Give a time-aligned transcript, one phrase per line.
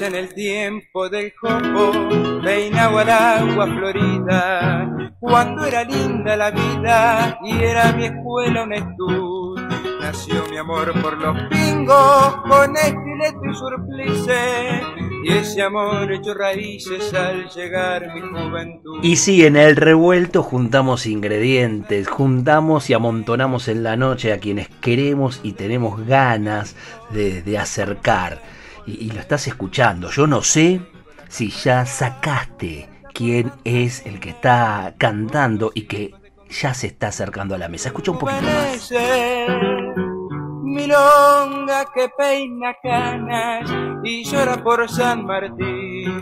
[0.00, 1.92] En el tiempo del jopo
[2.42, 4.90] peinaba el agua florida,
[5.20, 9.54] cuando era linda la vida y era mi escuela un estudio.
[10.00, 14.82] Nació mi amor por los pingos, con estileto y surplice,
[15.24, 18.98] y ese amor echó raíces al llegar mi juventud.
[19.02, 24.68] Y sí, en el revuelto juntamos ingredientes, juntamos y amontonamos en la noche a quienes
[24.68, 26.76] queremos y tenemos ganas
[27.10, 28.55] de, de acercar
[28.86, 30.10] y, lo estás escuchando.
[30.10, 30.80] Yo no sé
[31.28, 36.14] si ya sacaste quién es el que está cantando y que
[36.48, 37.88] ya se está acercando a la mesa.
[37.88, 38.92] Escucha un poquito más.
[40.62, 43.70] Milonga que peina canas
[44.04, 46.15] y llora por San Martín.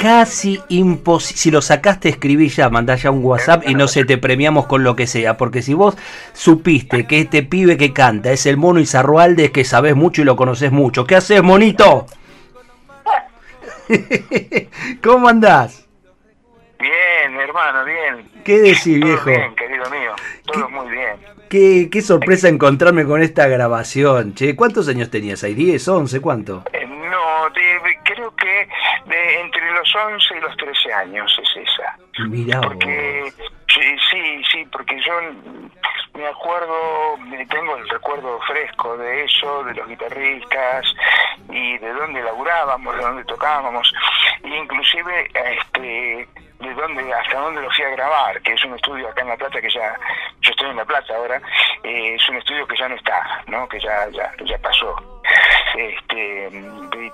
[0.00, 1.38] Casi imposible.
[1.38, 4.84] Si lo sacaste, escribí ya, mandá ya un WhatsApp y no se te premiamos con
[4.84, 5.36] lo que sea.
[5.36, 5.96] Porque si vos
[6.32, 10.24] supiste que este pibe que canta es el mono Izarrualde, es que sabés mucho y
[10.24, 11.04] lo conoces mucho.
[11.06, 12.06] ¿Qué haces, monito?
[15.02, 15.86] ¿Cómo andás?
[16.78, 18.28] Bien, hermano, bien.
[18.44, 19.26] ¿Qué decís, viejo?
[19.26, 20.12] Bien, querido mío.
[20.46, 21.16] Todo muy bien.
[21.48, 24.56] Qué, qué sorpresa encontrarme con esta grabación, che.
[24.56, 25.54] ¿Cuántos años tenías ahí?
[25.54, 26.64] ¿10, 11, cuánto?
[26.72, 27.82] Eh, no, creo
[29.06, 31.96] de entre los 11 y los 13 años es esa.
[32.28, 32.60] Mira.
[32.60, 33.32] Porque
[33.68, 35.12] sí, sí, sí, porque yo
[36.14, 37.16] me acuerdo,
[37.48, 40.86] tengo el recuerdo fresco de eso, de los guitarristas
[41.48, 43.92] y de dónde laburábamos, de dónde tocábamos,
[44.44, 46.28] e inclusive este
[46.62, 49.36] de dónde hasta dónde lo fui a grabar, que es un estudio acá en La
[49.36, 49.98] Plata que ya,
[50.40, 51.40] yo estoy en La Plata ahora,
[51.82, 53.68] eh, es un estudio que ya no está, ¿no?
[53.68, 54.94] que ya, ya, pasó.
[55.76, 56.50] Este,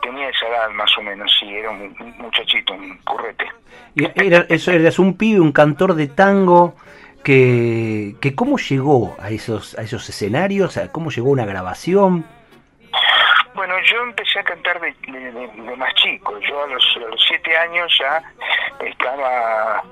[0.02, 3.46] tenía esa edad más o menos, sí, era un, muchachito, un currete.
[3.94, 6.74] Y era, eso eras un pibe, un cantor de tango,
[7.22, 12.24] que, que cómo llegó a esos, a esos escenarios, cómo llegó una grabación.
[13.58, 14.94] Bueno, yo empecé a cantar de,
[15.76, 16.38] más chico.
[16.38, 18.22] Yo a los, siete años ya
[18.78, 19.82] estaba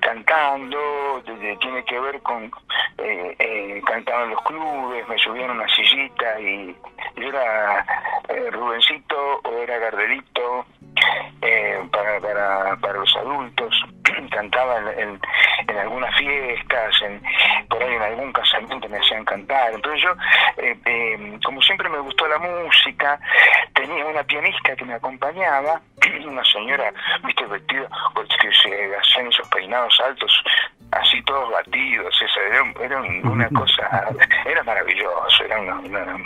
[0.00, 1.22] cantando,
[1.60, 2.50] tiene que ver con
[2.98, 6.76] eh, eh, cantaba en los clubes, me subían una sillita y
[7.14, 7.86] yo era
[8.28, 10.66] eh, Rubencito o era Gardelito
[11.42, 13.84] eh, para, para, para los adultos,
[14.28, 15.20] cantaba en,
[15.68, 17.22] en, algunas fiestas, en,
[17.68, 19.72] por ahí en algún casamiento me hacían cantar.
[19.72, 20.10] Entonces yo,
[20.62, 23.18] eh, eh, como siempre me gustó la música,
[23.74, 25.80] tenía una pianista que me acompañaba,
[26.26, 26.92] una señora,
[27.24, 27.88] viste, vestida,
[28.40, 30.42] que se hacían esos peinados altos,
[30.90, 32.40] así todos batidos, esa,
[32.80, 34.08] era, una cosa,
[34.44, 36.16] era maravilloso, era una, una,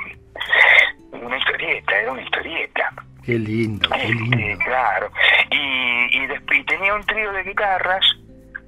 [1.13, 2.93] una historieta, era una historieta.
[3.27, 4.39] Qué lindo, qué lindo.
[4.39, 5.11] Este, claro.
[5.51, 8.05] Y, y, tenía un trío de guitarras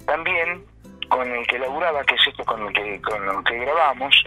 [0.04, 0.64] también
[1.08, 4.24] con el que laburaba, que es esto con el que, con que grabamos,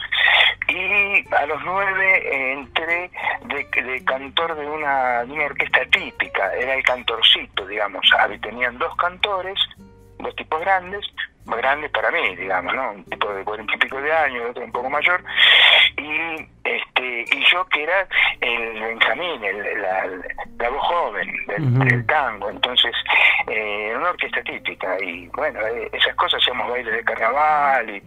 [0.69, 3.12] y a los nueve entré
[3.44, 8.02] de, cantor de una, de una orquesta típica, era el cantorcito, digamos,
[8.42, 9.59] tenían dos cantores,
[10.19, 11.06] dos tipos grandes,
[11.46, 12.91] grandes para mí, digamos, ¿no?
[12.91, 15.24] Un tipo de cuarenta y pico de años, otro un poco mayor,
[15.97, 18.07] y este y yo que era
[18.41, 20.07] el Benjamín, el, la,
[20.59, 22.94] la, voz joven del, tango, entonces
[23.47, 28.03] eh, una orquesta típica, y bueno, eh, esas cosas, hacíamos bailes de carnaval, y,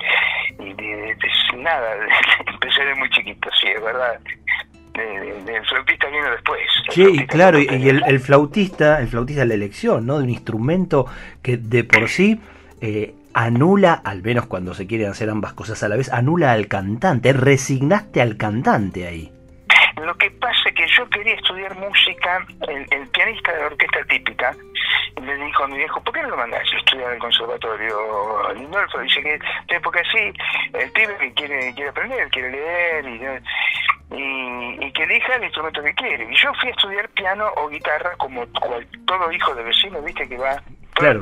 [0.62, 1.16] y de,
[1.56, 1.96] nada,
[2.46, 4.18] empecé de muy chiquito, sí, es verdad.
[4.94, 6.60] el flautista vino después.
[6.90, 10.18] Sí, claro, y, el, el, flautista, el flautista de la elección, ¿no?
[10.18, 11.06] De un instrumento
[11.42, 12.40] que de por sí
[12.80, 16.68] eh, anula, al menos cuando se quieren hacer ambas cosas a la vez, anula al
[16.68, 19.30] cantante, resignaste al cantante ahí.
[20.02, 24.54] Lo que pasa es que yo quería estudiar música, el, pianista de la orquesta típica
[25.22, 28.98] le dijo a mi viejo, ¿por qué no lo mandás a estudiar el conservatorio Lindolfo?
[29.00, 30.32] Dice que, porque así,
[30.74, 35.94] el pibe que quiere, quiere aprender, quiere leer y, y, que elija el instrumento que
[35.94, 36.24] quiere.
[36.30, 38.46] Y yo fui a estudiar piano o guitarra como
[39.06, 40.60] todo hijo de vecino, viste que va
[40.94, 41.20] claro.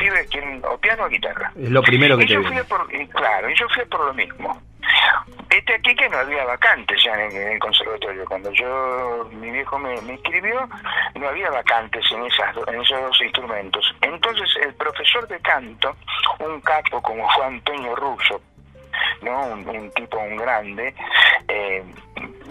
[0.71, 1.53] o piano o guitarra.
[1.57, 4.15] Es lo primero que y te yo fui por, Claro, y yo fui por lo
[4.15, 4.63] mismo.
[5.51, 8.25] Este aquí que no había vacantes ya en, el conservatorio.
[8.25, 10.69] Cuando yo, mi viejo me, me inscribió,
[11.15, 13.95] no había vacantes en, esas, en esos dos instrumentos.
[14.01, 15.95] Entonces el profesor de canto,
[16.41, 18.41] un capo como fue Antonio Russo,
[19.23, 19.47] ¿no?
[19.47, 20.95] Un, tipo, un grande,
[21.49, 21.85] eh,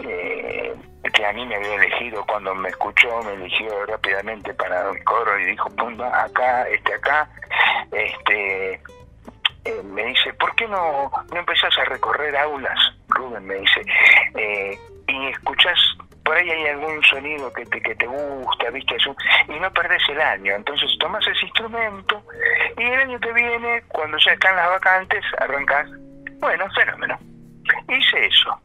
[0.03, 0.75] eh,
[1.13, 5.39] que a mí me había elegido cuando me escuchó, me eligió rápidamente para el coro
[5.39, 7.27] y dijo, ponga acá, este acá,
[7.91, 8.81] este
[9.65, 12.79] eh, me dice, ¿por qué no, no empezás a recorrer aulas,
[13.09, 13.45] Rubén?
[13.45, 13.81] Me dice,
[14.35, 15.77] eh, y escuchás,
[16.23, 18.95] por ahí hay algún sonido que te, que te gusta, ¿viste?
[19.47, 20.55] y no perdés el año.
[20.55, 22.23] Entonces tomás ese instrumento
[22.77, 25.89] y el año que viene, cuando ya están las vacantes, arrancás.
[26.41, 27.17] Bueno, fenómeno.
[27.87, 28.59] Hice eso.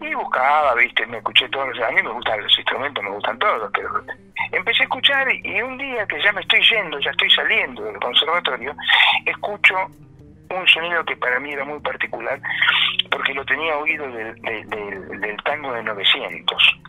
[0.00, 1.82] Y buscaba, viste, me escuché todos los...
[1.82, 4.04] A mí me gustan los instrumentos, me gustan todos, pero
[4.52, 7.98] empecé a escuchar y un día que ya me estoy yendo, ya estoy saliendo del
[7.98, 8.74] conservatorio,
[9.24, 9.74] escucho
[10.50, 12.38] un sonido que para mí era muy particular
[13.10, 16.80] porque lo tenía oído del, del, tango de 900.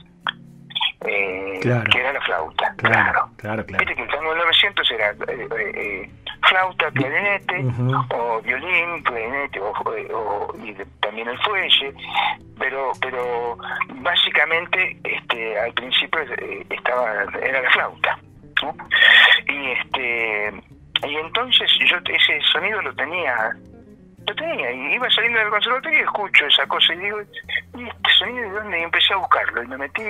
[1.05, 3.29] Eh, que era la flauta, claro.
[3.37, 3.63] claro.
[3.67, 6.09] Viste que el tango de 900 era eh, eh,
[6.49, 7.65] flauta, clarinete,
[8.15, 11.93] o violín, clarinete, o, y también el fuelle,
[12.57, 13.57] pero pero
[14.01, 16.19] básicamente este al principio
[16.69, 18.19] estaba era la flauta.
[19.47, 20.53] Y este
[21.07, 23.51] y entonces yo ese sonido lo tenía,
[24.27, 27.21] lo tenía, y iba saliendo del conservatorio y escucho esa cosa y digo,
[27.75, 28.79] ¿y este sonido de dónde?
[28.79, 30.03] Y empecé a buscarlo y me metí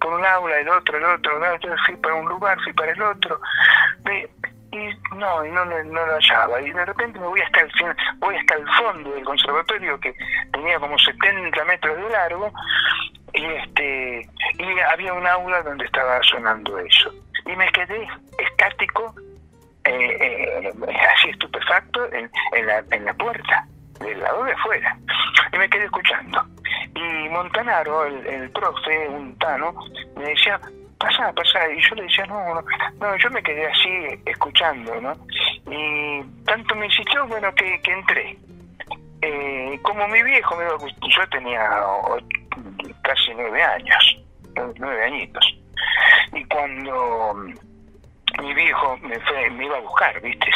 [0.00, 2.92] por un aula, el otro, el otro, el otro, fui para un lugar, fui para
[2.92, 3.40] el otro,
[4.72, 7.88] y no, y no, no, lo hallaba, y de repente me voy hasta el fin,
[8.18, 10.14] voy hasta el fondo del conservatorio que
[10.52, 12.52] tenía como 70 metros de largo,
[13.32, 14.28] y este
[14.58, 17.12] y había un aula donde estaba sonando eso.
[17.44, 18.08] Y me quedé
[18.38, 19.14] estático
[19.86, 20.72] eh, eh,
[21.14, 22.30] así estupefacto en,
[22.66, 23.66] la, en la puerta,
[24.00, 24.96] del lado de afuera.
[25.52, 26.44] Y me quedé escuchando.
[26.94, 29.74] Y Montanaro, el, el profe, un tano,
[30.16, 30.60] me decía,
[30.98, 31.72] pasa, pasa.
[31.72, 32.64] Y yo le decía, no, no,
[33.00, 35.12] no, yo me quedé así escuchando, ¿no?
[35.70, 38.38] Y tanto me insistió, bueno, que, que entré.
[39.22, 41.68] Eh, como mi viejo, yo tenía
[43.02, 44.18] casi nueve años,
[44.78, 45.58] nueve añitos.
[46.32, 47.36] Y cuando
[48.40, 50.50] mi viejo me, fue, me iba a buscar, ¿viste?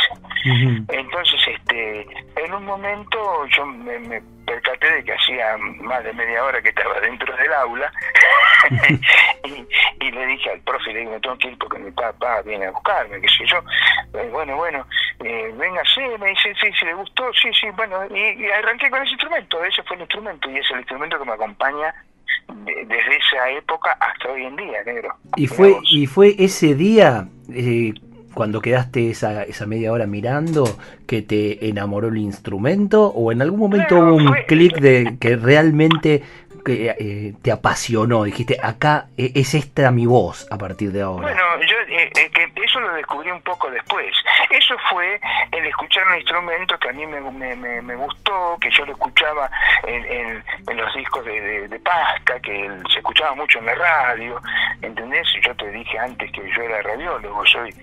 [0.88, 2.06] Entonces, este,
[2.36, 7.00] en un momento yo me, percaté de que hacía más de media hora que estaba
[7.00, 7.92] dentro del aula
[9.44, 12.66] y, le dije al profe, le digo, me tengo que ir porque mi papá viene
[12.66, 13.62] a buscarme, qué sé yo.
[14.18, 14.84] Eh, bueno, bueno,
[15.24, 18.90] eh, venga, sí, me dice, sí, si le gustó, sí, sí, bueno, y, y arranqué
[18.90, 21.94] con ese instrumento, ese fue el instrumento y es el instrumento que me acompaña
[22.64, 25.14] desde esa época hasta hoy en día, negro.
[25.36, 27.94] ¿Y fue, y fue ese día, eh,
[28.34, 30.64] cuando quedaste esa, esa media hora mirando,
[31.06, 33.06] que te enamoró el instrumento?
[33.08, 36.22] ¿O en algún momento hubo un clic de que realmente
[36.62, 38.24] que eh, te apasionó?
[38.24, 41.28] Dijiste, acá e, es esta mi voz a partir de ahora.
[41.28, 44.14] Bueno, yo eh, eh, que eso lo descubrí un poco después.
[44.50, 45.20] Eso fue
[45.52, 49.50] el escuchar un instrumento que a mí me, me, me, gustó, que yo lo escuchaba
[49.86, 50.04] en,
[50.66, 54.40] en, los discos de, de, Pasca, que se escuchaba mucho en la radio,
[54.82, 55.26] ¿entendés?
[55.42, 57.74] Yo te dije antes que yo era radiólogo, soy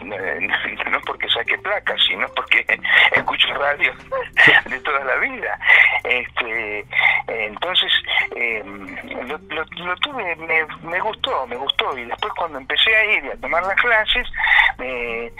[0.90, 2.64] no porque saque placas, sino porque
[3.12, 3.92] escucho radio
[4.66, 5.58] de toda la vida.
[6.04, 6.86] Este,
[7.28, 7.92] entonces,
[8.34, 11.96] eh, lo, tuve, me, gustó, me gustó.
[11.98, 14.28] Y después cuando empecé a ir a tomar las clases,
[14.78, 15.30] me,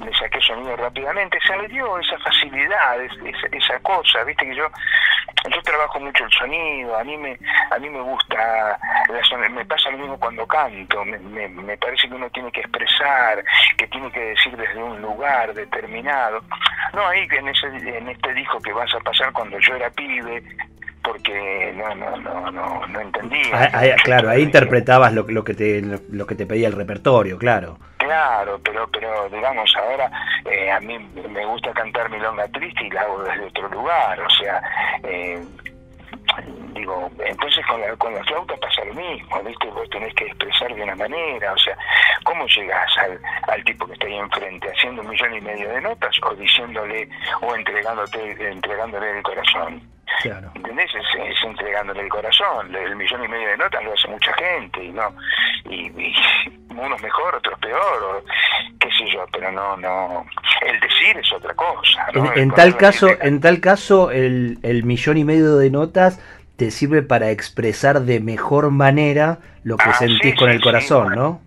[0.00, 4.66] le saqué sonido rápidamente, se me dio esa facilidad, esa, cosa, viste que yo
[5.50, 7.38] yo trabajo mucho el sonido, a mí me
[7.70, 8.78] a mí me gusta,
[9.50, 11.18] me pasa lo mismo cuando canto, me,
[11.48, 13.44] me, parece que uno tiene que expresar,
[13.76, 16.40] que tiene que decir desde un lugar determinado.
[16.92, 20.42] No ahí en ese en este disco que vas a pasar cuando yo era pibe,
[21.04, 23.44] porque no no no no, no entendía.
[23.52, 27.78] Ah, claro, ahí interpretabas lo, lo que te lo que te pedía el repertorio, claro.
[27.98, 30.10] Claro, pero pero digamos ahora
[30.44, 34.30] eh, a mí me gusta cantar milonga triste y la hago desde otro lugar, o
[34.30, 34.60] sea,
[35.04, 35.42] eh,
[36.74, 39.68] digo, entonces con la, con la flauta pasa lo mismo, ¿viste?
[39.68, 41.76] Vos tenés que expresar de una manera, o sea,
[42.24, 43.18] ¿cómo llegás al,
[43.48, 44.68] al tipo que está ahí enfrente?
[44.70, 47.08] ¿Haciendo un millón y medio de notas o diciéndole
[47.40, 49.93] o entregándote, entregándole el corazón?
[50.22, 50.50] Claro.
[50.54, 50.90] ¿Entendés?
[50.94, 52.74] Es, entregándole el corazón.
[52.74, 55.14] El millón y medio de notas lo hace mucha gente y no
[55.70, 55.90] y,
[56.70, 58.24] unos mejor, otros peor, o
[58.80, 60.26] qué sé yo, pero no, no,
[60.66, 62.06] el decir es otra cosa.
[62.34, 66.20] En, tal caso, en tal caso, el, el millón y medio de notas
[66.56, 71.40] te sirve para expresar de mejor manera lo que ah, sentís con el corazón, ¿no?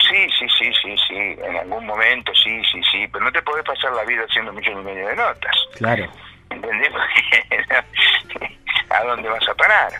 [0.00, 3.64] Sí, sí, sí, sí, sí, en algún momento sí, sí, sí, pero no te podés
[3.64, 5.56] pasar la vida haciendo millón y medio de notas.
[5.76, 6.08] Claro.
[6.52, 6.90] ¿Entendés?
[8.90, 9.92] ¿A dónde vas a parar?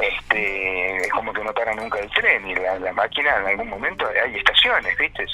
[0.00, 4.06] este, es como que no para nunca el tren y la, máquina en algún momento
[4.06, 5.26] hay estaciones, ¿viste?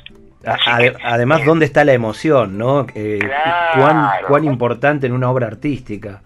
[1.05, 2.87] además, ¿dónde está la emoción, no?
[2.95, 3.21] Eh,
[3.75, 6.23] cuán, cuán importante en una obra artística.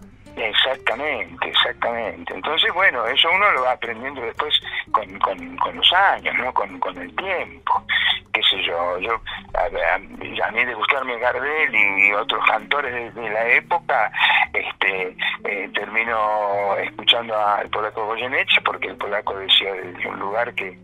[1.01, 2.33] Exactamente Exactamente.
[2.33, 4.53] Entonces, bueno, eso uno lo va aprendiendo después
[4.91, 6.53] con, con, los años, ¿no?
[6.53, 7.83] Con, con el tiempo.
[8.31, 9.19] Qué sé yo, yo
[9.55, 14.11] a, mí de gustarme Gardel y, otros cantores de, la época,
[14.53, 20.77] este eh, termino escuchando al polaco Goyeneche porque el polaco decía de un lugar que,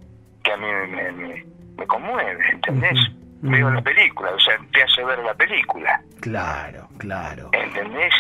[0.44, 1.46] que a mí me,
[1.78, 3.00] me, conmueve, ¿entendés?
[3.42, 6.00] Veo la película, o sea, te hace ver la película.
[6.22, 7.50] Claro, claro.
[7.54, 8.14] ¿Entendés?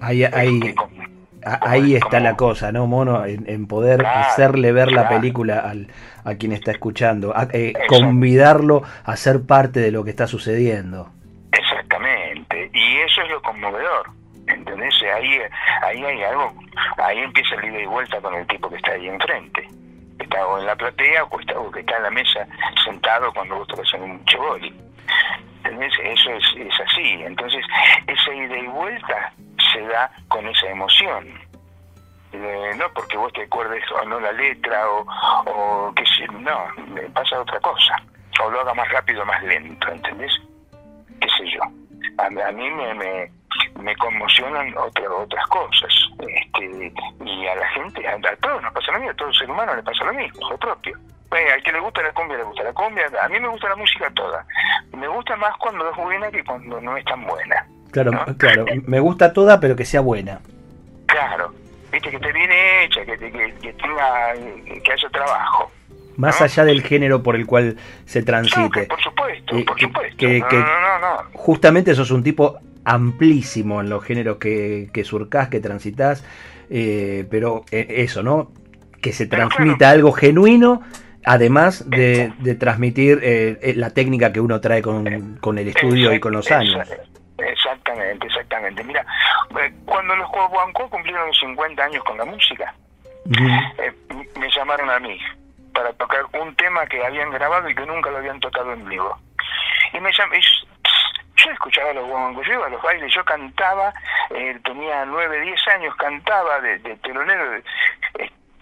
[0.00, 0.24] Ahí,
[1.46, 3.24] ahí está la cosa, ¿no, Mono?
[3.24, 5.88] En, poder hacerle ver la película al,
[6.24, 11.10] a quien está escuchando, eh, convidarlo a ser parte de lo que está sucediendo.
[11.52, 14.10] Exactamente, y eso es lo conmovedor.
[14.48, 14.94] ¿Entendés?
[15.12, 15.40] Ahí,
[15.82, 16.52] ahí hay algo,
[16.98, 19.68] ahí empieza el ida y vuelta con el tipo que está ahí enfrente.
[20.20, 22.46] está o en la platea o está, o que está en la mesa
[22.84, 24.72] sentado cuando vos tocas en un chevoli.
[25.64, 25.92] ¿Entendés?
[26.00, 27.22] Eso es, es así.
[27.24, 27.64] Entonces,
[28.06, 29.32] esa ida y vuelta
[29.76, 31.26] se da con esa emoción.
[32.32, 35.06] Eh, no porque vos te acuerdes o no la letra o,
[35.46, 36.66] o que si, no,
[37.14, 37.96] pasa otra cosa.
[38.42, 40.32] O lo haga más rápido o más lento, ¿entendés?
[41.20, 41.62] ¿Qué sé yo?
[42.18, 43.30] A, mí me, me,
[43.80, 45.92] me conmocionan otra, otras cosas.
[46.20, 46.92] Este,
[47.24, 49.82] y a la gente, a, todos nos pasa lo mismo, a todo ser humano le
[49.82, 50.98] pasa lo mismo, lo propio.
[51.28, 53.06] Bueno, al que le gusta la cumbia, le gusta la cumbia.
[53.22, 54.46] A mí me gusta la música toda.
[54.92, 57.66] Me gusta más cuando es buena que cuando no es tan buena.
[57.90, 58.66] Claro, claro.
[58.86, 60.40] Me gusta toda, pero que sea buena.
[61.06, 61.52] Claro.
[61.92, 64.34] Viste, que esté bien hecha, que, que, tenga,
[64.82, 65.70] que haya trabajo.
[66.16, 67.76] Más allá del género por el cual
[68.06, 68.86] se transite.
[68.86, 70.16] por supuesto, eh, por supuesto.
[70.16, 75.48] Que, no, no, no, justamente sos un tipo amplísimo en los géneros que, que surcás,
[75.48, 76.24] que transitas,
[76.70, 78.52] eh, pero eh, eso, ¿no?
[79.00, 80.82] Que se transmita algo genuino,
[81.24, 83.20] además de, de transmitir
[83.76, 86.88] la técnica que uno trae con, con el estudio y con los años.
[87.86, 88.84] Exactamente, exactamente.
[88.84, 89.06] Mira,
[89.60, 92.74] eh, cuando los Guaguancó cumplieron 50 años con la música,
[93.78, 93.92] eh,
[94.36, 95.18] me llamaron a mí
[95.72, 99.16] para tocar un tema que habían grabado y que nunca lo habían tocado en vivo.
[99.92, 100.40] Y me llamé,
[101.36, 103.92] yo escuchaba a los Guaguancó, yo iba a los bailes, yo cantaba,
[104.30, 107.62] eh, tenía 9, 10 años, cantaba de, de telonero,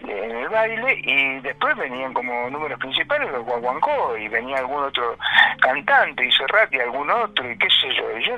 [0.07, 5.17] en el baile y después venían como números principales los guaguancó y venía algún otro
[5.59, 8.17] cantante y Serrat y algún otro y qué sé yo.
[8.17, 8.37] Y yo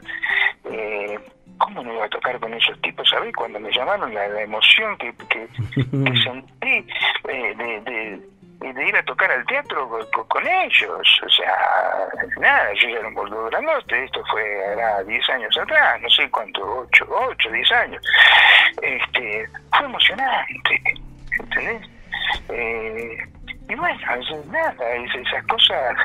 [0.72, 1.20] eh,
[1.58, 3.10] ¿Cómo no iba a tocar con esos tipos?
[3.10, 3.34] ¿Sabés?
[3.36, 5.48] Cuando me llamaron, la, emoción que, que,
[6.24, 6.88] sentí
[7.28, 9.90] eh, de, de, de, ir a tocar al teatro
[10.28, 11.22] con, ellos.
[11.26, 12.10] O sea,
[12.40, 16.30] nada, yo ya era un boludo grandote, esto fue era 10 años atrás, no sé
[16.30, 18.04] cuánto, 8, 8, 10 años.
[18.82, 20.82] Este, fue emocionante.
[21.40, 21.90] ¿entendés?
[22.50, 23.18] Eh,
[23.70, 24.00] y bueno,
[24.52, 25.98] nada, esas cosas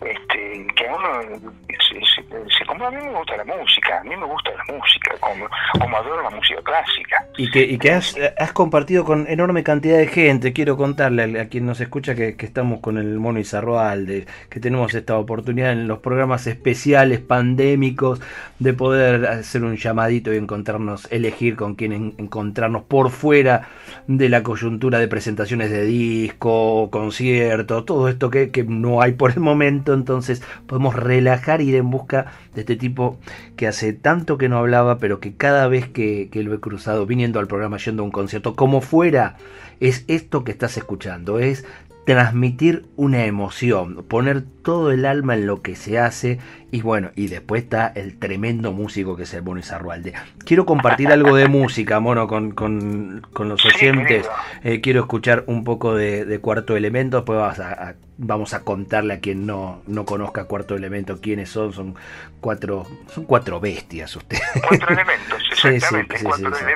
[0.00, 1.40] este, que a uno
[1.88, 5.46] se, como a mí me gusta la música, a mí me gusta la música, como,
[5.78, 7.26] como adoro la música clásica.
[7.36, 8.16] Y que, y que has,
[8.52, 12.80] compartido con enorme cantidad de gente, quiero contarle a, quien nos escucha que, que, estamos
[12.80, 18.20] con el Mono Izarroalde, que tenemos esta oportunidad en los programas especiales, pandémicos,
[18.58, 23.68] de poder hacer un llamadito y encontrarnos, elegir con quién encontrarnos por fuera
[24.06, 29.30] de la coyuntura de presentaciones de disco, conciertos, todo esto que, que no hay por
[29.30, 33.18] el momento, entonces podemos relajar y en busca de este tipo
[33.56, 37.40] que hace tanto que no hablaba, pero que cada vez que, lo he cruzado viniendo
[37.40, 39.36] al programa, yendo a un concierto, como fuera,
[39.80, 41.64] es esto que estás escuchando, es
[42.06, 46.38] transmitir una emoción, poner todo el alma en lo que se hace
[46.70, 50.12] y bueno, y después está el tremendo músico que es el Mono Izarrualde.
[50.44, 54.28] Quiero compartir algo de música, Mono, con, con, los oyentes.
[54.62, 59.20] Eh, quiero escuchar un poco de, Cuarto Elemento, después vamos a, vamos a contarle a
[59.20, 61.72] quien no, no conozca Cuarto Elemento quiénes son.
[61.72, 61.94] Son
[62.40, 64.42] cuatro, son cuatro bestias ustedes.
[64.68, 66.24] Cuatro elementos, sí, sí,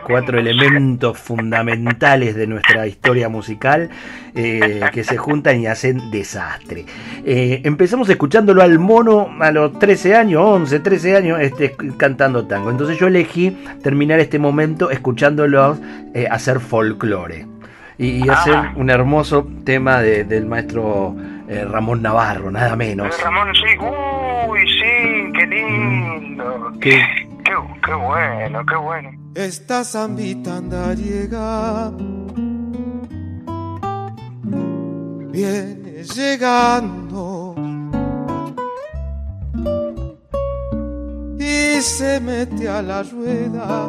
[0.07, 1.19] cuatro, elementos.
[1.19, 3.91] fundamentales de nuestra historia musical
[4.35, 6.87] eh, que se juntan y hacen desastre.
[7.25, 12.71] Eh, empezamos escuchándolo al mono a los 13 años, 11, 13 años, este, cantando tango.
[12.71, 13.51] Entonces yo elegí
[13.83, 15.77] terminar este momento escuchándolo
[16.15, 17.49] eh, hacer folclore.
[17.99, 18.73] Y, hacer ah.
[18.77, 21.17] un hermoso tema del maestro
[21.49, 23.21] eh, Ramón Navarro, nada menos.
[23.25, 23.77] Ramón, sí,
[24.49, 26.73] uy, sí, qué lindo.
[26.81, 27.03] Qué,
[27.45, 29.11] qué, bueno, qué bueno.
[29.35, 30.61] Esta zambita
[30.95, 31.91] llega
[35.33, 37.57] viene llegando
[41.53, 43.89] y se mete a la rueda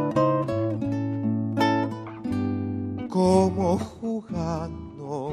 [3.09, 5.31] como jugando.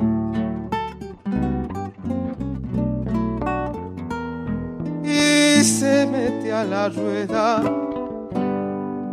[5.02, 7.62] Y se mete a la rueda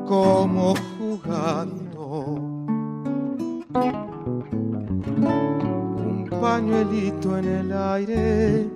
[0.06, 2.04] como jugando
[6.10, 8.70] un pañuelito en el aire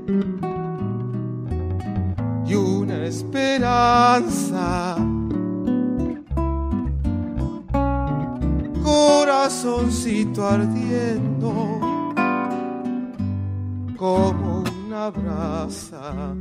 [2.51, 4.97] y una esperanza.
[8.83, 11.53] Corazoncito ardiendo
[13.95, 16.35] como una brasa.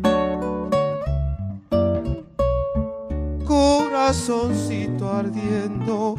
[3.47, 6.17] Corazoncito ardiendo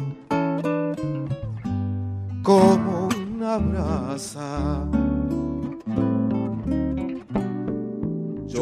[2.42, 5.01] como una brasa.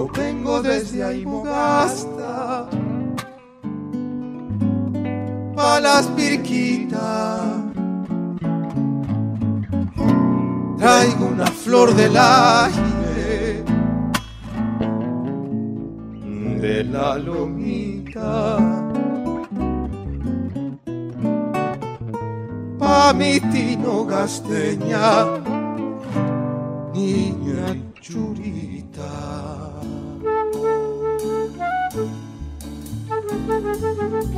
[0.09, 2.69] Vengo desde ahí Mogasta
[5.61, 7.40] pa' las pirquitas.
[10.78, 13.64] Traigo una flor del aire
[16.64, 18.57] de la lomita.
[22.78, 25.09] Pa' mi tino gasteña,
[26.95, 27.66] niña
[28.00, 29.70] churita.
[33.81, 34.37] Thank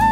[0.00, 0.05] you.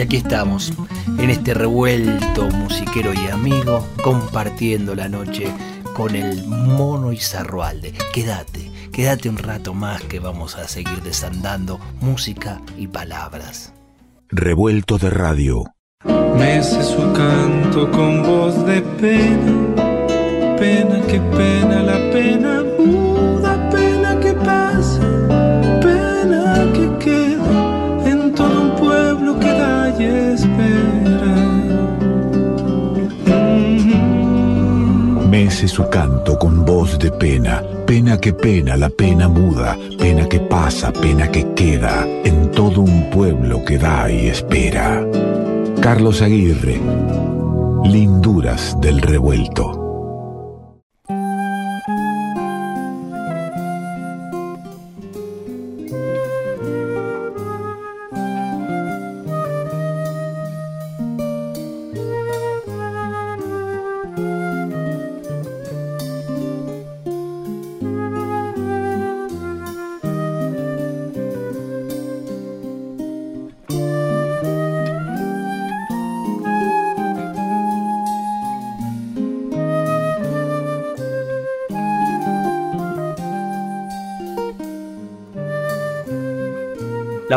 [0.00, 0.72] Y aquí estamos,
[1.18, 5.52] en este revuelto musiquero y amigo, compartiendo la noche
[5.94, 7.92] con el mono Izarrualde.
[8.10, 13.74] Quédate, quédate un rato más que vamos a seguir desandando música y palabras.
[14.30, 15.64] Revuelto de radio.
[16.34, 22.59] Mece su canto con voz de pena, pena que pena la pena
[35.68, 40.90] Su canto con voz de pena, pena que pena, la pena muda, pena que pasa,
[40.90, 45.06] pena que queda en todo un pueblo que da y espera.
[45.82, 46.80] Carlos Aguirre,
[47.84, 49.79] Linduras del Revuelto.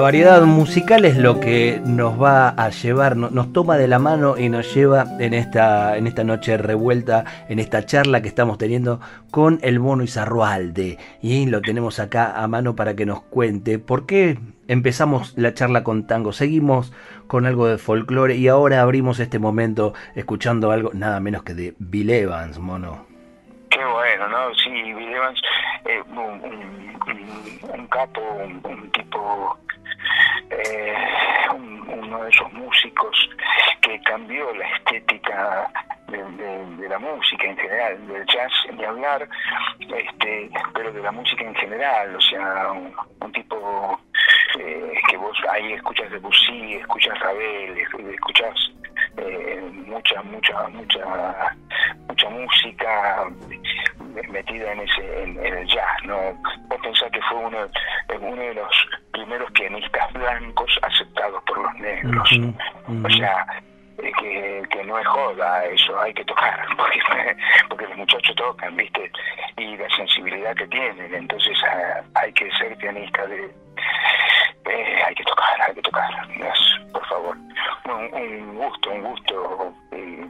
[0.04, 4.38] Variedad musical es lo que nos va a llevar, no- nos toma de la mano
[4.38, 9.00] y nos lleva en esta, en esta noche revuelta, en esta charla que estamos teniendo
[9.32, 10.98] con el mono Izarrualde.
[11.22, 14.38] Y lo tenemos acá a mano para que nos cuente por qué
[14.68, 16.92] empezamos la charla con tango, seguimos
[17.28, 21.76] con algo de folclore y ahora abrimos este momento escuchando algo nada menos que de
[21.80, 23.06] Bill Evans, mono.
[23.70, 24.54] Qué bueno, ¿no?
[24.64, 25.42] Sí, Bill Evans,
[25.86, 26.04] eh,
[27.08, 29.58] un- capo, un, un tipo,
[30.50, 30.96] eh,
[31.54, 33.30] un- uno de esos músicos
[33.82, 35.70] que cambió la estética
[36.08, 39.28] de la música en general, del jazz ni hablar,
[39.80, 44.00] este, pero de la música en general, o sea, un, un tipo
[44.60, 48.72] eh, que vos ahí escuchas Debussy, escuchas Ravel, escuchas
[49.18, 51.56] eh, mucha, mucha, mucha,
[52.08, 53.26] mucha música
[54.30, 56.18] metida en ese en, en el jazz, ¿no?
[56.68, 57.58] Vos pensás que fue uno,
[58.20, 62.30] uno de los primeros pianistas blancos aceptados por los negros.
[63.04, 63.46] O sea,
[63.98, 67.00] que, que no es joda eso, hay que tocar, porque,
[67.70, 69.12] porque los muchachos tocan, ¿viste?
[69.58, 73.46] Y la sensibilidad que tienen, entonces ah, hay que ser pianista de...
[74.66, 76.10] eh, hay que tocar, hay que tocar,
[76.92, 77.38] por favor.
[77.86, 80.28] Un, un gusto, un gusto eh,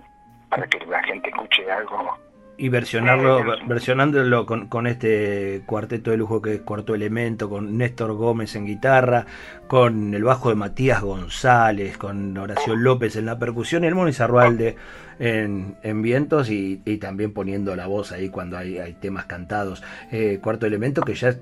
[0.49, 2.17] para que la gente escuche algo.
[2.55, 7.49] Y versionarlo, Eh, ver- versionándolo con, con este cuarteto de lujo que es Cuarto Elemento,
[7.49, 9.25] con Néstor Gómez en guitarra,
[9.67, 14.09] con el bajo de Matías González, con Horacio López en la percusión, y el Mono
[14.09, 14.75] Izarrualde
[15.19, 19.81] en, en vientos y, y también poniendo la voz ahí cuando hay, hay temas cantados.
[20.11, 21.33] Eh, Cuarto Elemento que ya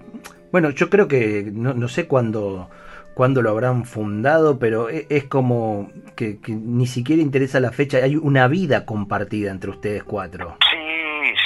[0.52, 2.70] Bueno, yo creo que no, no sé cuándo,
[3.14, 7.98] cuándo lo habrán fundado, pero e- es, como que, que ni siquiera interesa la fecha,
[7.98, 10.56] hay una vida compartida entre ustedes cuatro.
[10.70, 10.78] Sí,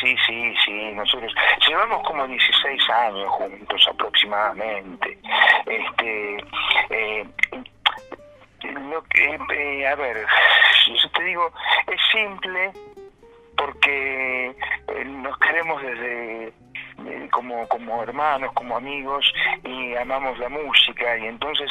[0.01, 0.71] sí, sí, sí.
[0.95, 1.31] Nosotros
[1.85, 5.17] llevamos como 16 años juntos aproximadamente.
[5.65, 6.37] Este,
[6.89, 7.25] eh,
[8.89, 10.25] lo que, eh, a ver,
[10.87, 11.51] yo te digo,
[11.87, 12.71] es simple
[13.57, 16.53] porque eh, nos queremos desde
[17.31, 19.31] como como hermanos, como amigos
[19.63, 21.69] y amamos la música y entonces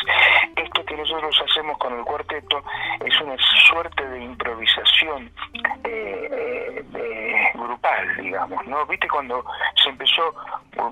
[0.56, 2.62] esto que nosotros hacemos con el cuarteto
[3.04, 3.36] es una
[3.68, 5.30] suerte de improvisación
[5.84, 8.84] eh, eh, grupal, digamos, ¿no?
[8.86, 9.44] Viste cuando
[9.82, 10.34] se empezó,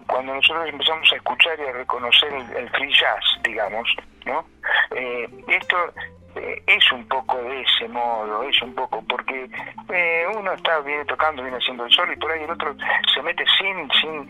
[0.06, 3.88] cuando nosotros empezamos a escuchar y a reconocer el, el free jazz, digamos,
[4.24, 4.44] ¿no?
[4.94, 5.76] Eh, esto
[6.66, 9.48] es un poco de ese modo, es un poco, porque
[9.92, 12.74] eh, uno está viene tocando, viene haciendo el solo y por ahí el otro
[13.14, 14.28] se mete sin, sin,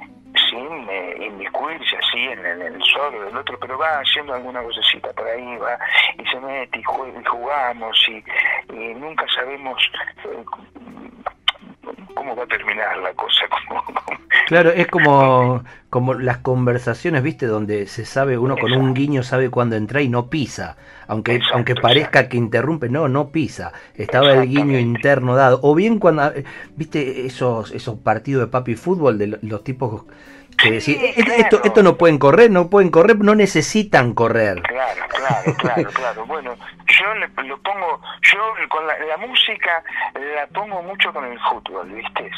[0.51, 5.13] sin eh, inmiscuirse así en, en el solo del otro, pero va haciendo alguna vocecita
[5.13, 5.79] por ahí, va
[6.19, 8.25] y se mete y, jue- y jugamos y,
[8.75, 9.83] y nunca sabemos
[10.25, 10.45] eh,
[12.15, 13.45] cómo va a terminar la cosa.
[14.49, 17.47] Claro, es como, como las conversaciones, ¿viste?
[17.47, 20.77] Donde se sabe, uno con un guiño sabe cuándo entra y no pisa.
[21.07, 23.73] Aunque, Exacto, aunque parezca que interrumpe, no, no pisa.
[23.95, 25.61] Estaba el guiño interno dado.
[25.63, 26.45] O bien cuando, eh,
[26.77, 27.25] ¿viste?
[27.25, 30.05] Esos, esos partidos de papi fútbol de lo- los tipos
[30.57, 34.15] que decís, Sí, "Eh, eh, esto, esto no pueden correr, no pueden correr, no necesitan
[34.15, 34.63] correr.
[34.63, 36.27] Claro, claro, claro, claro.
[36.27, 36.55] Bueno,
[36.87, 38.39] yo le, lo pongo, yo
[38.69, 39.83] con la, la música
[40.35, 42.31] la pongo mucho con el fútbol, ¿viste?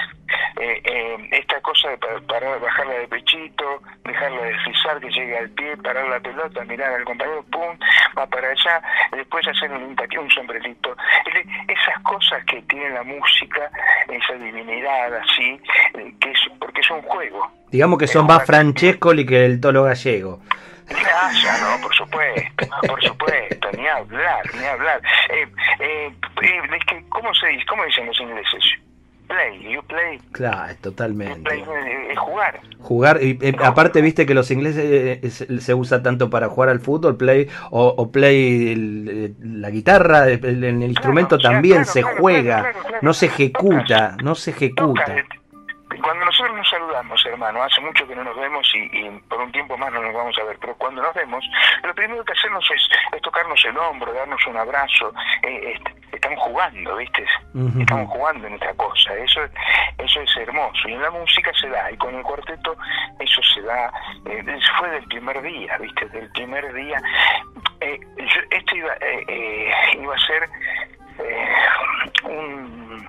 [0.60, 5.50] Eh, eh, esta cosa de pa- parar, bajarla de pechito, dejarla deslizar, que llegue al
[5.50, 7.76] pie, parar la pelota, mirar al compañero, pum,
[8.16, 10.96] va para allá, después hacer un, un sombrerito.
[11.68, 13.70] Esas cosas que tiene la música,
[14.08, 15.60] esa divinidad así,
[15.94, 17.50] eh, que es, porque es un juego.
[17.74, 20.38] Digamos que son más Francescoli que el tolo gallego.
[20.94, 25.02] Ah, ya no, por supuesto, por supuesto, ni hablar, ni hablar.
[25.30, 25.44] Eh,
[25.80, 27.64] eh, eh, es ¿cómo se dice?
[27.68, 28.62] ¿Cómo dicen los ingleses?
[29.26, 31.40] Play, you play, Claro, you totalmente.
[31.40, 32.60] play eh, es jugar.
[32.78, 34.84] Jugar, y eh, aparte viste que los ingleses
[35.24, 39.32] eh, se, se usa tanto para jugar al fútbol, play o, o play el- eh,
[39.42, 43.12] la guitarra, el, el- el instrumento Claro, también claro, se claro, juega, claro, claro, no
[43.14, 45.16] se ejecuta, no se ejecuta.
[45.16, 45.24] eh,
[46.02, 49.52] Cuando nosotros nos saludamos, hermano, hace mucho que no nos vemos y, y por un
[49.52, 51.44] tiempo más no nos vamos a ver, pero cuando nos vemos,
[51.82, 52.82] lo primero que hacemos es,
[53.14, 57.24] es tocarnos el hombro, darnos un abrazo, eh, est- estamos jugando, ¿viste?
[57.54, 57.80] Ujú.
[57.80, 59.40] Estamos jugando en esta cosa, eso,
[59.98, 62.76] eso es hermoso, y en la música se da, y con el cuarteto
[63.20, 63.92] eso se da,
[64.26, 64.44] eh,
[64.78, 66.08] fue del primer día, ¿viste?
[66.08, 67.00] Del primer día,
[67.80, 70.48] eh, yo- esto iba, eh, eh, iba a ser
[71.18, 71.54] eh,
[72.24, 73.08] un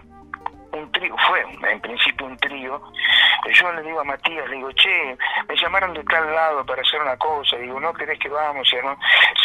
[1.28, 2.82] fue en principio un trío.
[3.54, 7.02] Yo le digo a Matías, le digo, che, me llamaron de tal lado para hacer
[7.02, 7.58] una cosa.
[7.58, 8.72] Digo, ¿no querés que vamos?
[8.72, 8.98] Y hermano,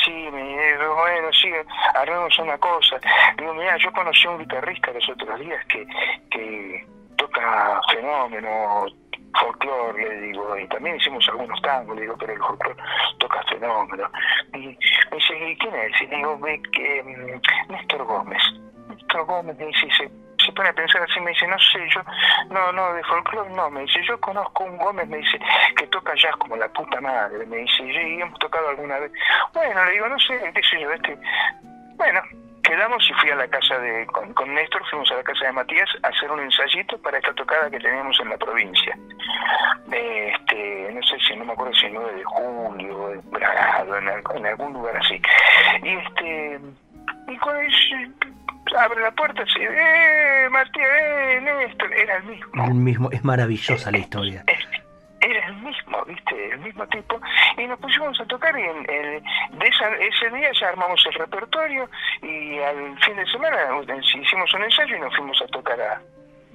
[0.04, 1.50] sí, me digo, bueno, sí,
[1.94, 3.00] haremos una cosa.
[3.36, 5.86] Digo, mira, yo conocí a un guitarrista los otros días que,
[6.30, 6.86] que
[7.16, 8.86] toca fenómeno,
[9.38, 12.82] folclore, le digo, y también hicimos algunos tangos, le digo, pero el folclore
[13.18, 14.10] toca fenómeno.
[14.54, 16.02] Y me dice, ¿y quién es?
[16.02, 16.40] Y digo,
[16.72, 18.42] que mm, Néstor Gómez.
[19.00, 22.02] Néstor Gómez me dice, se, pone a pensar así, me dice, no sé, yo,
[22.50, 25.38] no, no, de folclore no, me dice, yo conozco un Gómez, me dice,
[25.76, 29.12] que toca jazz como la puta madre, me dice, y hemos tocado alguna vez.
[29.52, 31.18] Bueno, le digo, no sé, qué yo, este,
[31.96, 32.20] bueno,
[32.62, 35.52] quedamos y fui a la casa de, con, con Néstor, fuimos a la casa de
[35.52, 38.96] Matías a hacer un ensayito para esta tocada que teníamos en la provincia.
[39.90, 44.08] Este, no sé si, no me acuerdo si el 9 de julio, en Bragado, en,
[44.08, 45.20] en algún lugar así.
[45.82, 46.60] Y este,
[47.30, 48.10] y cuando dice,
[48.78, 51.92] abre la puerta, así, ¡eh, Matías, eh, Néstor!
[51.94, 52.64] Era el mismo.
[52.64, 54.44] El mismo, es maravillosa la historia.
[55.22, 56.52] Era el mismo, ¿viste?
[56.52, 57.20] El mismo tipo.
[57.58, 59.22] Y nos pusimos a tocar y en el-
[59.58, 61.90] de esa- ese día ya armamos el repertorio
[62.22, 63.58] y al fin de semana
[64.14, 66.00] hicimos un ensayo y nos fuimos a tocar a,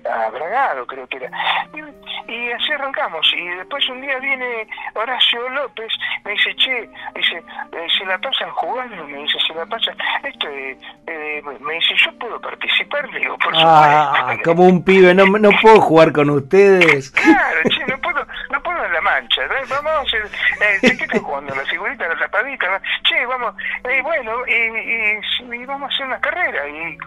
[0.09, 1.29] a Bragado, creo que era.
[1.73, 3.25] Y, y así arrancamos.
[3.35, 5.91] Y después un día viene Horacio López,
[6.23, 7.37] me dice, che, dice,
[7.71, 9.95] eh, se la pasan jugando, me dice, se la pasan.
[10.23, 14.43] Esto, eh, eh, me dice, yo puedo participar, le digo, por Ah, supuesto.
[14.43, 17.11] como un pibe, no, no puedo jugar con ustedes.
[17.11, 19.41] Claro, che, no puedo, no puedo en la mancha.
[19.69, 20.21] Vamos a hacer,
[20.61, 21.53] eh, ¿de ¿qué estás jugando?
[21.55, 22.67] La figurita, la tapadita.
[22.69, 22.77] ¿no?
[23.03, 23.55] Che, vamos,
[23.89, 26.67] eh, bueno, y, y- y vamos a hacer una carrera.
[26.67, 26.97] Y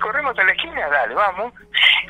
[0.00, 1.52] corremos hasta la esquina, dale, vamos.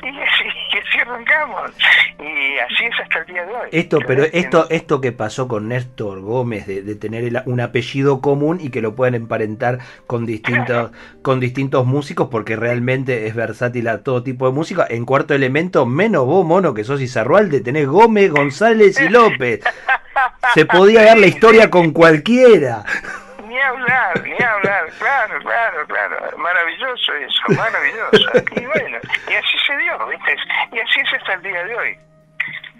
[0.03, 1.71] Y así, y así arrancamos.
[2.19, 3.69] Y así es hasta el día de hoy.
[3.71, 7.41] Esto, pero ¿Crees que esto, esto que pasó con Néstor Gómez de, de tener el-
[7.45, 13.27] un apellido común y que lo puedan emparentar con distintos, con distintos músicos, porque realmente
[13.27, 14.85] es versátil a todo tipo de música.
[14.89, 19.61] En cuarto elemento, menos vos, mono, que sos Izarrualde, tenés Gómez, González y López.
[20.53, 22.83] Se podía ver la historia con cualquiera.
[23.65, 26.37] Hablar, ni hablar, claro, claro, claro.
[26.37, 28.31] Maravilloso eso, maravilloso.
[28.55, 28.97] Y bueno,
[29.27, 30.35] y así se dio, ¿viste?
[30.71, 31.97] Y así es hasta el día de hoy.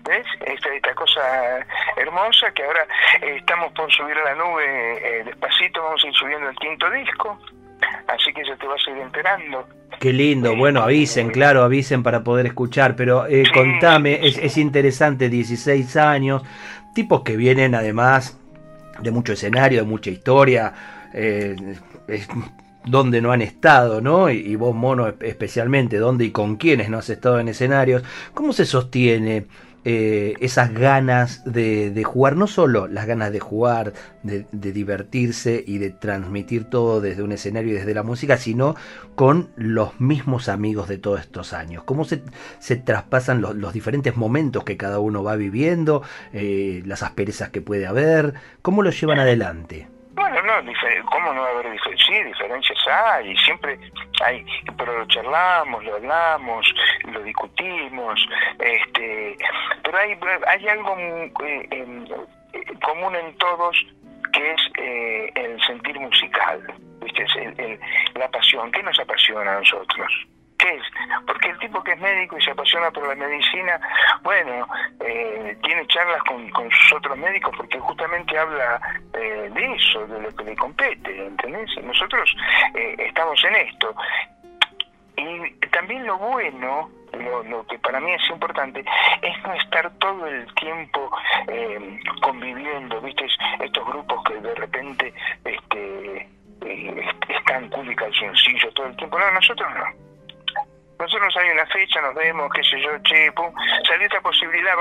[0.08, 0.28] ¿Ves?
[0.46, 1.66] Esta, esta cosa
[1.98, 2.86] hermosa que ahora
[3.24, 4.64] eh, estamos por subir a la nube
[5.02, 7.40] eh, despacito, vamos a ir subiendo el quinto disco,
[8.08, 9.68] así que ya te vas a ir enterando.
[10.00, 15.30] Qué lindo, bueno, avisen, claro, avisen para poder escuchar, pero eh, contame, es, es interesante,
[15.30, 16.44] 16 años,
[16.94, 18.40] tipos que vienen además
[19.02, 20.74] de mucho escenario, de mucha historia,
[21.14, 21.56] eh,
[22.86, 24.30] donde no han estado, ¿no?
[24.30, 28.04] Y, y, vos, Mono, especialmente, dónde y con quiénes no has estado en escenarios.
[28.34, 29.48] ¿Cómo se sostiene
[29.86, 33.94] eh, esas ganas de, de, jugar, no solo las ganas de jugar,
[34.24, 38.76] de, de, divertirse y de transmitir todo desde un escenario y desde la música, sino
[39.14, 41.84] con los mismos amigos de todos estos años.
[41.84, 42.24] ¿Cómo se,
[42.60, 46.02] se traspasan los, los, diferentes momentos que cada uno va viviendo,
[46.34, 48.34] eh, las asperezas que puede haber?
[48.64, 49.95] ¿Cómo lo llevan adelante?
[50.16, 50.72] Bueno, no,
[51.12, 52.08] ¿cómo no va a haber diferencias?
[52.08, 53.78] Sí, diferencias hay, siempre
[54.24, 54.46] hay,
[54.78, 56.74] pero lo charlamos, lo hablamos,
[57.12, 58.26] lo discutimos,
[58.60, 59.36] este,
[59.84, 63.76] pero hay, hay algo eh, eh, común en todos
[64.32, 66.62] que es eh, el sentir musical,
[67.02, 67.26] ¿viste?
[67.58, 67.78] El,
[68.16, 70.12] la pasión, ¿qué nos apasiona a nosotros?
[70.66, 70.84] ¿Qué es?
[71.28, 73.80] Porque el tipo que es médico y se apasiona por la medicina,
[74.24, 74.68] bueno,
[75.00, 78.82] eh, tiene charlas con, sus otros médicos porque justamente habla
[79.14, 81.70] eh, de eso, de lo que le compete, ¿entendés?
[81.84, 82.36] Nosotros
[82.74, 83.96] eh, estamos en esto.
[85.18, 88.84] Y también lo bueno, lo, lo, que para mí es importante,
[89.22, 91.12] es no estar todo el tiempo
[91.48, 93.28] eh, conviviendo, ¿viste?
[93.60, 96.28] Estos grupos que de repente este,
[96.62, 99.20] eh, están cool y calzoncillos todo el tiempo.
[99.20, 100.06] No, nosotros no
[101.00, 103.52] nosotros hay una fecha, nos vemos, qué sé yo, che, pum,
[103.88, 104.74] salió esta posibilidad,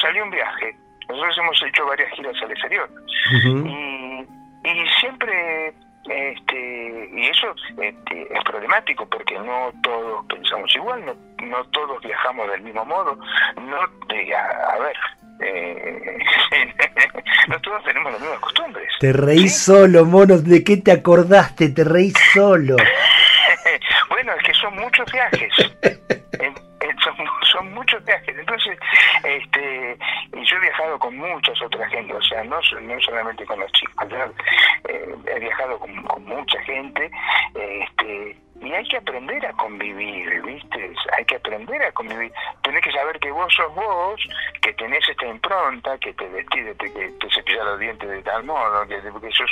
[0.00, 0.76] salió un viaje.
[1.08, 2.90] Nosotros hemos hecho varias giras al exterior.
[2.90, 4.26] Uh -huh.
[4.64, 5.74] y, y siempre,
[6.08, 11.14] este, y eso este, es problemático porque no todos pensamos igual, no,
[11.46, 13.18] no todos viajamos del mismo modo,
[13.60, 14.96] no, a, a ver,
[15.40, 16.18] eh,
[17.48, 18.88] no todos tenemos las mismas costumbres.
[19.00, 19.72] Te reís ¿sí?
[19.72, 21.68] solo, monos, ¿de qué te acordaste?
[21.70, 22.76] Te reís solo.
[24.26, 25.54] Bueno, es que son muchos viajes.
[27.04, 27.16] son,
[27.52, 28.36] son, muchos viajes.
[28.36, 28.76] Entonces,
[29.22, 29.96] este,
[30.32, 34.08] yo he viajado con muchas otras gente, o sea, no, no solamente con los chicos,
[34.08, 34.18] yo,
[34.88, 37.10] eh, he viajado con, con mucha gente,
[37.54, 40.92] este, y hay que aprender a convivir, ¿viste?
[41.16, 42.32] Hay que aprender a convivir.
[42.62, 44.20] Tenés que saber que vos sos vos,
[44.62, 48.86] que tenés esta impronta, que te vestís, que te cepillas los dientes de tal modo,
[48.88, 49.50] que, que, sos,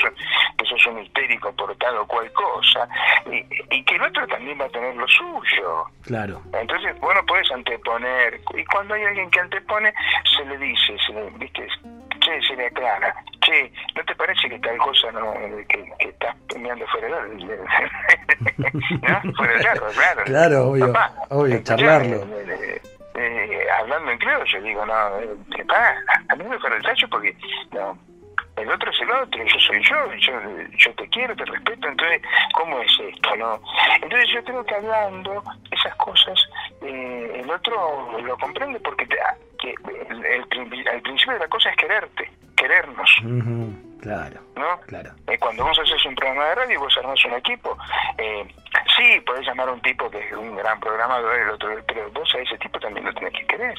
[0.79, 2.89] sos un histérico por tal o cual cosa,
[3.27, 5.85] y, y, que el otro también va a tener lo suyo.
[6.03, 6.41] Claro.
[6.53, 9.93] Entonces, vos no puedes anteponer, y cuando hay alguien que antepone,
[10.37, 11.67] se le dice, se le, ¿viste?
[12.21, 15.35] Che, se le aclara, che, ¿no te parece que tal cosa no,
[15.69, 17.47] que, que estás mirando fuera del...
[19.03, 19.33] ¿no?
[19.35, 20.25] Fuera del carro, claro.
[20.25, 22.17] Claro, obvio, Papá, obvio, charlarlo.
[22.17, 22.81] Eh,
[23.17, 25.95] eh, hablando en criollo, yo digo, no, eh, papá,
[26.29, 27.37] a mí me fuera el tacho porque,
[27.73, 27.99] no,
[28.57, 30.33] el otro es el otro, yo soy yo, yo,
[30.77, 32.23] yo te quiero, te respeto, entonces,
[32.55, 33.37] ¿cómo es esto?
[33.37, 33.61] no
[34.01, 36.39] Entonces yo creo que hablando esas cosas,
[36.83, 39.17] eh, el otro lo comprende porque te,
[39.59, 39.75] que
[40.11, 43.11] el, el, el, principio de la cosa es quererte, querernos.
[43.23, 43.95] Uh -huh.
[44.05, 44.39] Claro.
[44.55, 44.79] ¿No?
[44.83, 45.11] Claro.
[45.29, 47.75] Eh, cuando vos haces un programa de radio y vos armás un equipo,
[48.19, 48.47] eh,
[48.95, 52.35] sí, podés llamar a un tipo que es un gran programador, el otro, pero vos
[52.35, 53.75] a ese tipo también lo tenés que querer.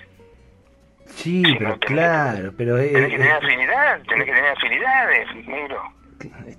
[1.06, 2.78] Sí, pero no, claro, pero...
[2.78, 5.96] Tenés eh, que tener afinidad, tenés que tener afinidades, negro.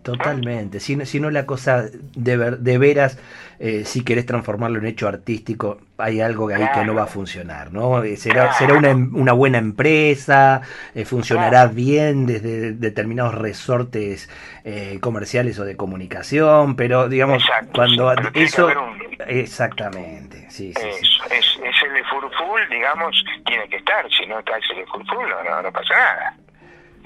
[0.03, 3.19] Totalmente, si, si no la cosa de, ver, de veras,
[3.59, 6.81] eh, si querés transformarlo en hecho artístico, hay algo ahí claro.
[6.81, 8.03] que no va a funcionar, ¿no?
[8.05, 8.59] Eh, será, claro.
[8.59, 10.61] será una, una, buena empresa,
[10.95, 11.75] eh, funcionará claro.
[11.75, 14.29] bien desde determinados resortes
[14.65, 18.67] eh, comerciales o de comunicación, pero digamos, Exacto, cuando sí, eso...
[18.67, 19.07] Un...
[19.27, 21.07] Exactamente, sí, sí, eso, sí.
[21.31, 25.63] Es, es el de Furful, digamos, tiene que estar, si no está de Furful, no,
[25.63, 26.37] no pasa nada.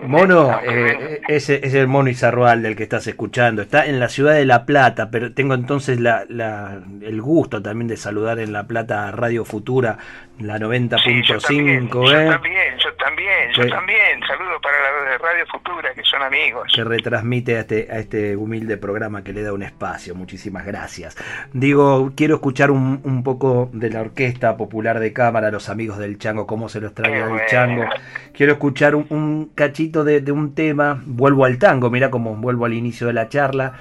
[0.02, 3.60] Mono, eh, ese es el mono Izarroal del que estás escuchando.
[3.60, 7.88] Está en la ciudad de La Plata, pero tengo entonces la, la, el gusto también
[7.88, 9.98] de saludar en La Plata Radio Futura,
[10.40, 11.00] la 90.5.
[11.00, 12.26] Sí, yo, ¿eh?
[12.26, 14.20] yo también, yo también, yo también.
[14.26, 16.72] Saludos para la Radio Futura, que son amigos.
[16.74, 20.14] Que retransmite a este, a este humilde programa que le da un espacio.
[20.14, 21.16] Muchísimas gracias.
[21.52, 26.18] Digo, quiero escuchar un, un poco de la Orquesta Popular de Cámara, los amigos del
[26.18, 27.46] Chango, cómo se los trae el.
[27.46, 27.84] Chango.
[28.32, 32.64] Quiero escuchar un, un cachito de, de, un tema, vuelvo al tango, mira como vuelvo
[32.64, 33.72] al inicio de la charla,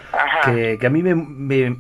[0.44, 1.78] que, que, a mí me, me,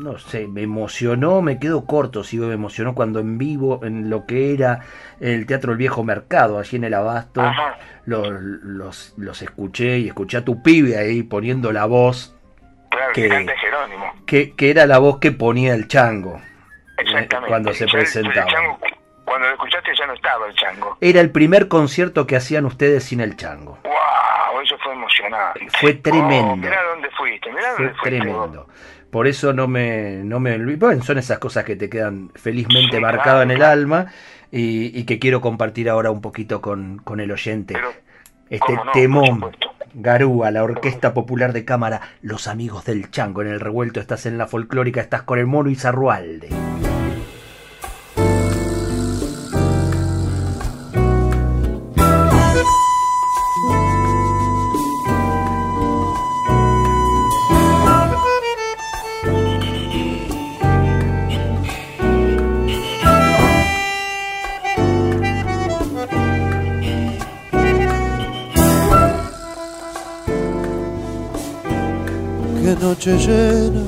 [0.00, 4.24] no sé, me emocionó, me quedo corto, sí, me emocionó cuando en vivo, en lo
[4.26, 4.80] que era
[5.20, 7.42] el Teatro El Viejo Mercado, allí en el Abasto,
[8.06, 12.34] los, los, los, escuché y escuché a tu pibe ahí poniendo la voz.
[12.90, 13.28] Claro, que,
[13.60, 14.14] Jerónimo.
[14.26, 16.36] Que, que era la voz que ponía el chango.
[16.36, 17.48] Eh, Exactamente.
[17.48, 18.46] Cuando se presentaba.
[19.24, 20.96] cuando lo escuchaste ya no estaba el chango.
[21.00, 23.78] Era el primer concierto que hacían ustedes sin el chango.
[23.84, 24.60] ¡Wow!
[24.62, 25.68] Eso fue emocionante.
[25.78, 26.52] Fue tremendo.
[26.52, 28.66] Oh, mirá dónde fuiste, mirá dónde fue tremendo.
[29.10, 30.86] Por eso no me, no me olvido.
[30.86, 34.06] Bueno, son esas cosas que te quedan felizmente marcadas en el alma
[34.52, 37.76] y, que quiero compartir ahora un poquito con, con el oyente.
[38.48, 39.50] este temón.
[39.92, 43.42] Garúa, la Orquesta Popular de Cámara, Los Amigos del Chango.
[43.42, 46.48] En el revuelto estás en la folclórica, estás con el mono y Zarrualde.
[73.00, 73.80] Noche llena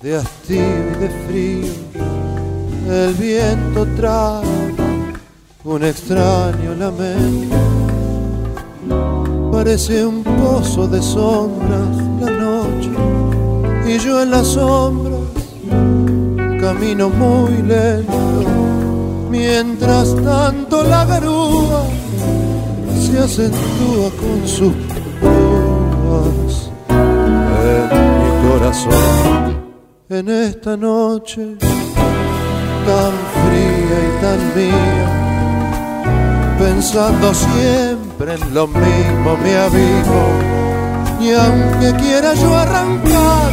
[0.00, 1.72] de hastío y de frío,
[2.88, 4.44] el viento trae
[5.64, 7.56] un extraño lamento.
[9.50, 12.90] Parece un pozo de sombras la noche
[13.84, 15.22] y yo en las sombras
[16.60, 18.44] camino muy lento.
[19.28, 21.82] Mientras tanto la garúa
[22.94, 24.85] se acentúa con sus
[30.08, 31.56] en esta noche
[32.86, 33.12] tan
[33.42, 35.08] fría y tan mía,
[36.58, 40.22] pensando siempre en lo mismo me avivo
[41.20, 43.50] y aunque quiera yo arrancar,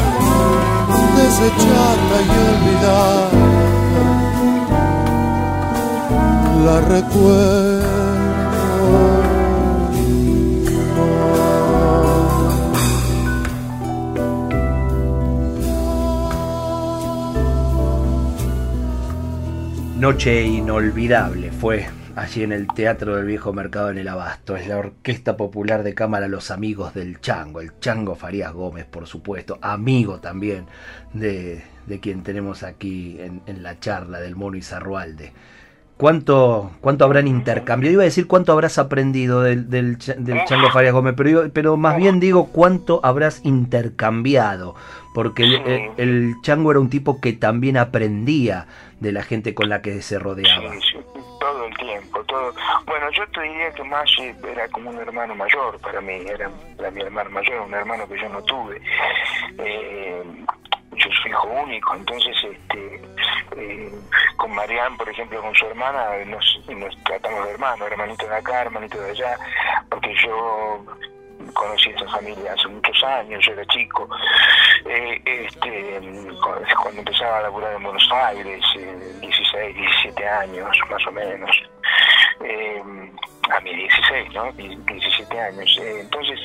[1.17, 3.29] desecharla y olvidar,
[6.65, 8.03] la recuerdo
[20.03, 21.87] Noche inolvidable fue
[22.17, 24.57] allí en el Teatro del Viejo Mercado en el Abasto.
[24.57, 27.61] Es la Orquesta Popular de Cámara Los Amigos del Chango.
[27.61, 29.59] El Chango Farías Gómez, por supuesto.
[29.61, 30.65] Amigo también
[31.13, 31.63] de,
[32.01, 35.31] quien tenemos aquí en, la charla del Mono Izarrualde.
[35.97, 37.93] ¿Cuánto, ¿Cuánto habrán intercambiado?
[37.93, 42.19] Iba a decir cuánto habrás aprendido del, del, Chango Farías Gómez, pero, pero más bien
[42.19, 44.75] digo cuánto habrás intercambiado
[45.13, 45.43] porque
[45.97, 48.67] el, chango era un tipo que también aprendía
[48.99, 50.71] de la gente con la que se rodeaba.
[50.73, 50.97] Sí,
[51.39, 52.53] todo el tiempo, todo.
[52.85, 56.49] Bueno, yo te diría que más era como un hermano mayor para mí, era,
[56.91, 58.81] mi hermano mayor, un hermano que yo no tuve.
[59.59, 60.23] Eh,
[60.95, 63.01] yo soy hijo único, entonces este,
[63.57, 63.91] eh,
[64.37, 68.61] con Marianne, por ejemplo, con su hermana, nos, nos tratamos de hermanos, hermanito de acá,
[68.61, 69.37] hermanito de allá,
[69.89, 70.85] porque yo
[71.53, 74.07] conocí esa familia hace muchos años, yo era chico,
[74.85, 75.99] eh, este,
[76.81, 78.63] cuando empezaba a laburar en Buenos Aires,
[79.21, 81.51] 16, 17 años más o menos,
[82.43, 82.81] eh,
[83.49, 84.51] a mis 16, ¿no?
[84.53, 85.77] 17 años.
[85.81, 86.39] Eh, entonces,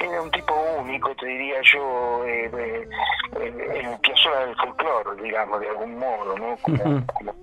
[0.00, 5.98] era un tipo único, te diría yo, en el piazola del folclore, digamos, de algún
[5.98, 6.56] modo, ¿no?
[6.62, 7.34] Como, como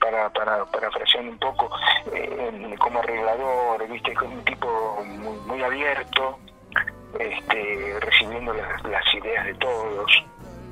[0.00, 0.88] para, para, para
[1.20, 1.70] un poco,
[2.12, 6.38] eh, como arreglador, viste, como un tipo muy, muy abierto,
[7.18, 10.24] este, recibiendo las, ideas de todos,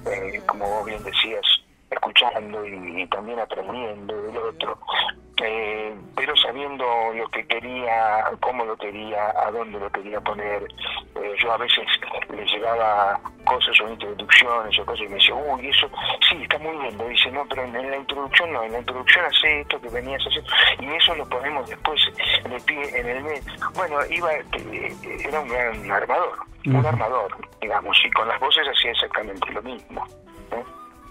[0.06, 1.44] eh, como vos bien decías,
[1.90, 4.78] escuchando y, también aprendiendo del otro,
[5.42, 10.62] eh, pero sabiendo lo que quería, cómo lo quería, a dónde lo quería poner.
[10.62, 11.86] Eh, yo a veces
[12.30, 15.90] le llevaba cosas o introducciones o cosas y me decía, uy, eso
[16.28, 17.06] sí, está muy lindo.
[17.08, 20.50] Dice, no, pero en, la introducción no, en la introducción hace esto que venías haciendo
[20.80, 22.00] y eso lo ponemos después
[22.48, 23.44] de pie en el mes.
[23.74, 28.90] Bueno, iba, eh, era un gran armador, un armador, digamos, y con las voces hacía
[28.92, 30.06] exactamente lo mismo.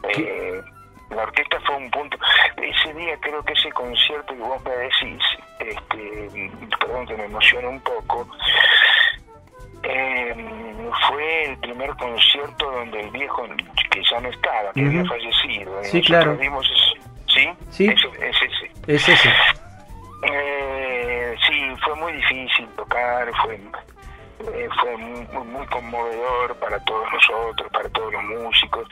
[0.10, 0.62] Eh,
[1.10, 2.18] la orquesta fue un punto.
[2.58, 5.24] Ese día creo que ese concierto que vos me decís,
[5.60, 8.28] este, perdón que me emociona un poco,
[9.84, 10.36] eh,
[11.08, 13.44] fue el primer concierto donde el viejo,
[13.92, 15.84] que ya no estaba, que había fallecido.
[15.84, 16.38] Sí, claro.
[17.28, 17.50] ¿Sí?
[17.70, 17.88] Sí.
[17.88, 18.02] Es,
[18.42, 18.72] ese.
[18.88, 19.30] Es ese.
[20.24, 23.60] Eh, sí, fue muy difícil tocar, fue
[24.40, 28.88] eh, fue muy, muy, conmovedor para todos nosotros, para todos los músicos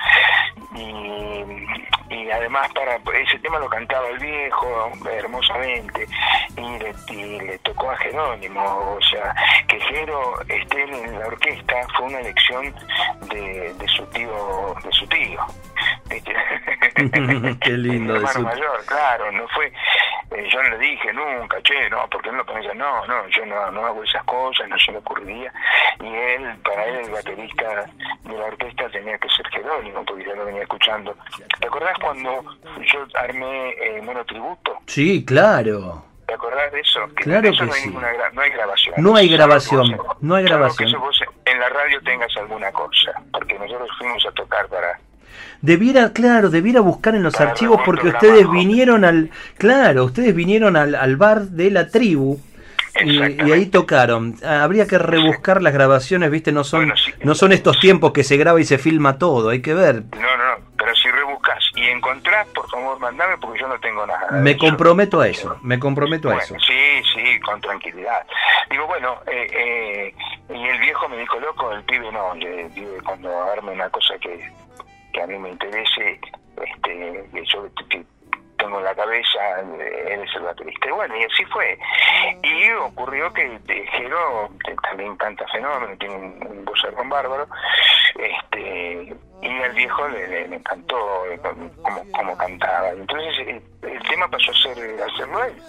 [0.76, 6.08] y, y, además para ese tema lo cantaba el viejo hermosamente
[6.56, 9.36] y le, le tocó a Jerónimo, o sea,
[9.68, 12.74] que Jero esté en la orquesta fue una elección
[13.30, 15.40] de, de su tío, de su tío.
[17.62, 18.16] Qué lindo.
[18.16, 19.68] hermano mayor, claro, no fue,
[20.32, 23.46] eh, yo no le dije nunca, che, no, porque no lo pones, no, no, yo
[23.46, 25.02] no, no hago esas cosas, no se me
[25.34, 27.86] y él, para él el baterista
[28.24, 31.16] de la orquesta tenía que ser Jerónimo, porque ya lo venía escuchando.
[31.60, 32.44] ¿Te acordás cuando
[32.92, 34.80] yo armé eh, Monotributo?
[34.88, 36.04] Sí, claro.
[36.26, 37.00] ¿Te acordás de eso?
[37.16, 37.88] claro eso que no, hay sí.
[37.88, 38.96] ninguna no hay grabación.
[38.98, 40.90] No hay grabación, que no hay grabación.
[40.90, 45.00] que eso vos en la radio tengas alguna cosa, porque nosotros fuimos a tocar para...
[45.62, 50.96] Debiera, claro, debiera buscar en los archivos porque ustedes vinieron al, claro, ustedes vinieron al,
[50.96, 52.40] al bar de la tribu
[53.02, 54.36] y, y ahí tocaron.
[54.44, 57.12] Ah, Habría que rebuscar las grabaciones, viste, no son, Bueno, sí.
[57.24, 60.04] no son estos tiempos que se graba y se filma todo, hay que ver.
[60.16, 64.06] No, no, no, pero si rebuscas y encontrás, por favor, mandame porque yo no tengo
[64.06, 64.32] nada.
[64.32, 64.60] Me eso.
[64.60, 66.56] comprometo a eso, me comprometo a eso.
[66.66, 68.26] sí, sí, con tranquilidad.
[68.70, 70.16] Digo, bueno, eh, eh,
[70.50, 74.14] y el viejo me dijo, loco, el pibe no, le digo, cuando arme una cosa
[74.22, 74.52] que,
[75.14, 76.20] que a mí me interese,
[76.62, 78.04] este, yo que
[78.64, 79.40] tengo en la cabeza,
[79.80, 80.88] eh, él es el baterista.
[80.88, 81.78] Y bueno, y así fue.
[82.44, 84.50] Y ocurrió que eh, Jero
[84.84, 87.48] también canta fenómeno, tiene un, un vozarrón bárbaro,
[88.16, 91.40] este, y al viejo le, le- encantó eh,
[91.82, 92.90] como, como cantaba.
[92.92, 95.62] Entonces eh, el tema pasó a ser hacerlo él.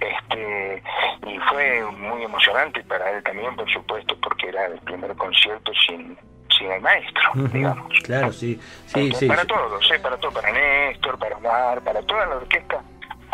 [0.00, 0.82] Este,
[1.26, 6.18] y fue muy emocionante para él también, por supuesto, porque era el primer concierto sin,
[6.58, 7.92] sin el maestro, digamos.
[8.04, 9.26] Claro, sí, sí, sí.
[9.26, 9.98] para todos, ¿eh?
[9.98, 12.82] para todo, para Néstor, para Omar, para toda la orquesta,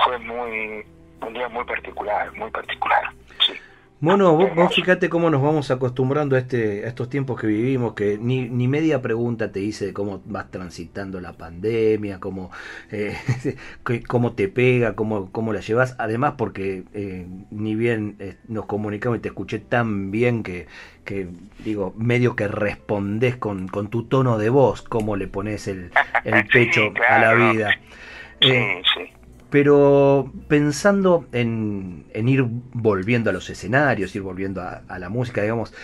[0.05, 0.85] fue muy
[1.21, 3.11] un día muy particular, muy particular.
[3.47, 3.55] Sí.
[4.03, 7.95] Bueno, vos, vos fíjate cómo nos vamos acostumbrando a, este, a estos tiempos que vivimos,
[7.95, 12.51] que ni, ni media pregunta te hice de cómo vas transitando la pandemia, cómo,
[12.91, 13.17] eh,
[14.09, 15.95] cómo te pega, cómo, cómo la llevas.
[16.01, 20.67] Además, porque eh, ni bien eh, nos comunicamos y te escuché tan bien que,
[21.05, 21.29] que
[21.59, 25.93] digo, medio que respondés con, con tu tono de voz, cómo le pones el,
[26.25, 27.79] el Sí, pecho a la vida.
[28.41, 29.11] Sí, Eh, sí.
[29.53, 35.43] Pero pensando en, en ir volviendo a los escenarios, ir volviendo a, a la música,
[35.43, 35.75] digamos,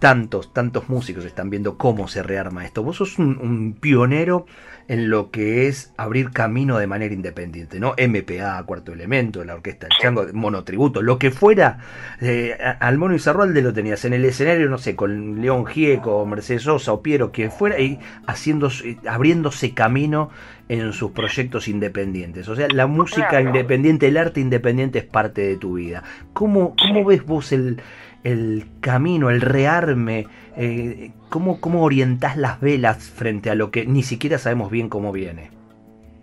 [0.00, 2.82] tantos, tantos músicos están viendo cómo se rearma esto.
[2.82, 4.44] Vos sos un, un pionero
[4.88, 7.94] en lo que es abrir camino de manera independiente, ¿no?
[7.96, 11.78] MPA, Cuarto Elemento, la Orquesta del Chango, Monotributo, lo que fuera.
[12.20, 16.62] eh, al Mono Izarralde lo tenías en el escenario, no sé, con León Gieco, Mercedes
[16.62, 18.68] Sosa o Piero, quien fuera, y haciendo,
[19.08, 20.30] abriéndose camino
[20.68, 22.48] en sus proyectos independientes.
[22.48, 23.46] O sea, la música Claro.
[23.46, 26.02] independiente, el arte independiente es parte de tu vida.
[26.32, 27.80] ¿Cómo, cómo ves vos el,
[28.24, 30.26] el camino, el rearme?
[30.56, 35.12] Eh, ¿cómo, ¿Cómo orientás las velas frente a lo que ni siquiera sabemos bien cómo
[35.12, 35.50] viene?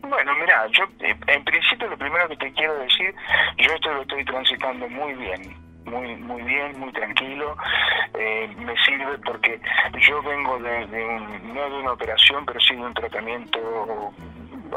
[0.01, 3.13] Bueno, mira, yo eh, en principio lo primero que te quiero decir,
[3.57, 5.41] yo esto lo estoy transitando muy bien,
[5.85, 7.55] muy muy bien, muy tranquilo.
[8.17, 9.59] Eh, me sirve porque
[10.07, 13.59] yo vengo de, de un, no de una operación, pero sí de un tratamiento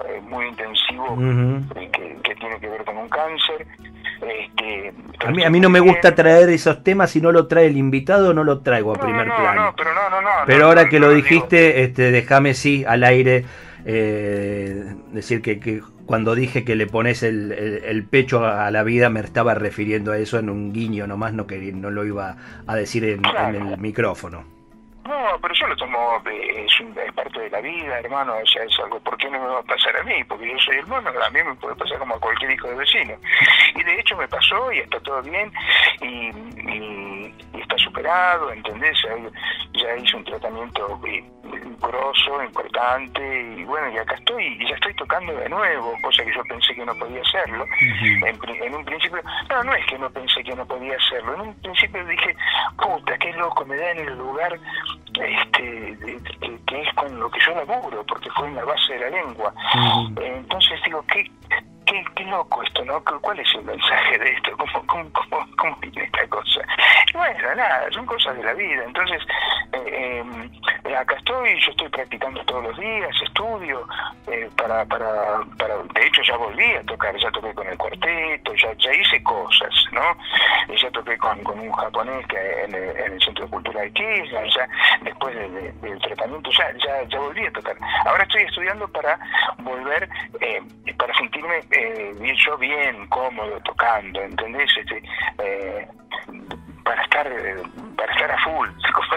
[0.08, 1.16] eh, muy intensivo
[1.74, 3.66] que, que tiene que ver con un cáncer.
[4.22, 4.92] Este,
[5.26, 7.76] A mí, a mí no me gusta traer esos temas, si no lo trae el
[7.76, 9.64] invitado, no lo traigo a no, primer no, plano.
[9.66, 10.28] No, pero no, no, no.
[10.46, 13.44] Pero ahora que lo digo- dijiste, este, déjame sí al aire
[13.84, 18.82] eh, decir que, que cuando dije que le pones el, el- el pecho a la
[18.82, 22.36] vida me estaba refiriendo a eso en un guiño nomás, no, que, no lo iba
[22.66, 24.44] a decir en, en el micrófono.
[25.04, 28.62] No, pero yo lo tomo, es, un- es parte de la vida, hermano, o sea,
[28.62, 30.22] es algo, ¿por qué no me va a pasar a mí?
[30.28, 32.76] Porque yo soy el mono, a mí me puede pasar como a cualquier hijo de
[32.76, 33.14] vecino.
[33.74, 35.50] Y de hecho me pasó y está todo bien
[36.02, 38.96] y, y- y está superado, ¿entendés?
[39.04, 41.24] Ya, ya hice un tratamiento eh,
[41.82, 43.20] grosso, importante
[43.58, 46.74] y bueno, y acá estoy y ya estoy tocando de nuevo, cosa que yo pensé
[46.74, 47.66] que no podía hacerlo.
[48.26, 49.20] En, un principio,
[49.50, 52.34] no, no es que no pensé que no podía hacerlo, en un principio dije,
[52.78, 54.58] puta, qué loco, me da en el lugar
[55.14, 58.94] este de- que, que es con lo que yo laburo, porque fue en la base
[58.94, 59.52] de la lengua.
[60.16, 61.30] Entonces digo, qué,
[61.86, 63.02] qué, qué loco esto, ¿no?
[63.04, 64.56] ¿Cu- ¿Cuál es el mensaje de esto?
[64.56, 66.60] ¿Cómo, cómo, cómo, cómo viene esta cosa?
[67.22, 68.82] Bueno, nada, son cosas de la vida.
[68.84, 69.22] Entonces,
[69.74, 70.24] eh,
[70.84, 73.86] eh, acá estoy, yo estoy practicando todos los días, estudio,
[74.26, 78.54] eh, para, para, para, de hecho ya volví a tocar, ya toqué con el cuarteto,
[78.56, 80.02] ya, ya hice cosas, ¿no?
[80.74, 84.68] Ya toqué con, con un japonés que en el, en el Centro Cultural Kirchner, ya
[85.02, 87.76] después de- de- del tratamiento, ya, ya, ya volví a tocar.
[88.04, 89.16] Ahora estoy estudiando para
[89.58, 90.08] volver,
[90.40, 90.60] eh,
[90.98, 94.68] para sentirme eh, bien, yo bien, cómodo, tocando, ¿entendés?
[94.76, 95.00] Este,
[96.84, 97.28] para estar
[97.96, 98.68] para estar a full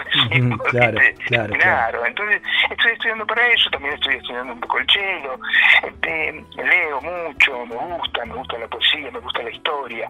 [0.70, 5.38] claro, claro, claro, entonces estoy estudiando para eso también estoy estudiando un poco el cello
[5.84, 10.08] este, leo mucho me gusta me gusta la poesía me gusta la historia.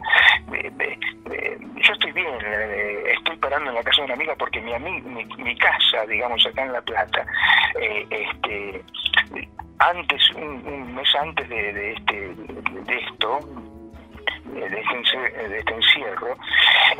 [0.48, 5.24] Yo estoy bien eh, estoy parando en la casa de una amiga porque mi mi,
[5.24, 7.26] mi casa digamos acá en la plata
[7.80, 8.84] eh, este
[9.78, 12.34] antes un, mes antes de, de este
[12.84, 13.40] de esto
[14.60, 16.36] de este, de este encierro,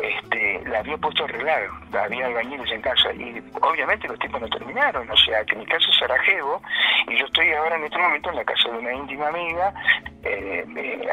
[0.03, 1.63] este, la había puesto a arreglar,
[1.99, 5.87] había albañiles en casa y obviamente los tipos no terminaron, o sea que mi casa
[5.91, 6.63] es Sarajevo
[7.09, 9.73] y yo estoy ahora en este momento en la casa de una íntima amiga,
[10.23, 10.65] eh,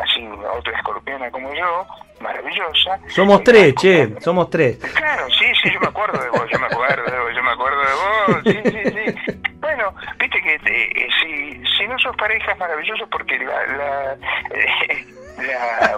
[0.01, 0.27] así
[0.57, 1.87] otra escorpiona como yo,
[2.19, 2.99] maravillosa.
[3.07, 4.77] Somos tres, che, somos tres.
[4.95, 7.51] Claro, sí, sí, yo me acuerdo de vos, yo me acuerdo de vos, yo me
[7.51, 9.41] acuerdo de vos, sí, sí, sí.
[9.59, 14.13] Bueno, viste que eh, si, si no sos pareja es maravilloso porque la, la
[14.53, 15.05] eh,
[15.37, 15.97] la,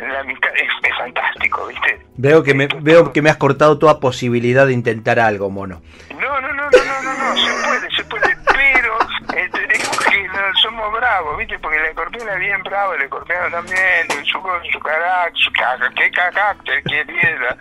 [0.00, 2.00] la amistad es, fantástico, ¿viste?
[2.16, 5.82] Veo que me veo que me has cortado toda posibilidad de intentar algo, mono.
[6.10, 8.98] No, no, no, no, no, no, no se puede, se puede, pero
[9.36, 11.58] eh, tenemos que no, somos bravos, ¿viste?
[11.58, 14.38] Porque la escorpiona es bien brava, el escorpión también, su,
[14.72, 17.56] su carácter, su carácter, qué carácter, qué piedra.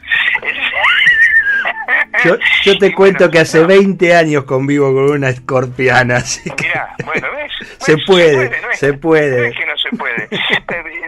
[2.24, 6.68] Yo, yo te cuento que hace 20 años convivo con una escorpiana, así que...
[6.68, 7.52] Mirá, bueno, ¿ves?
[7.80, 10.30] se, puede, se puede, no es que no se puede,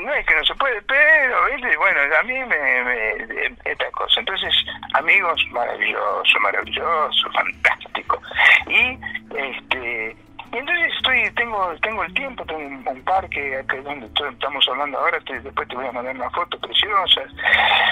[0.01, 1.37] no es que no se puede, pero,
[1.77, 4.19] bueno, a mí me, me esta cosa.
[4.19, 4.53] Entonces,
[4.93, 8.21] amigos, maravilloso, maravilloso, fantástico.
[8.67, 8.97] Y,
[9.35, 10.15] este
[10.53, 15.19] y entonces estoy, tengo, tengo el tiempo, tengo un, parque que donde estamos hablando ahora,
[15.25, 17.25] después te voy a mandar unas fotos preciosas,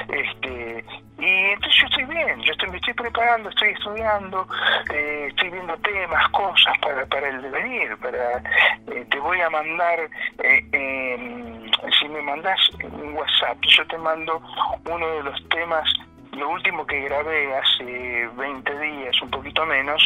[0.09, 0.85] este,
[1.17, 4.47] y entonces yo estoy bien, yo estoy, me estoy preparando, estoy estudiando,
[4.93, 9.99] eh, estoy viendo temas, cosas para, para el devenir, para, eh, te voy a mandar,
[10.43, 14.39] eh, si me mandas un WhatsApp, yo te mando
[14.85, 15.91] uno de los temas
[16.33, 20.01] lo último que grabé hace 20 días, un poquito menos,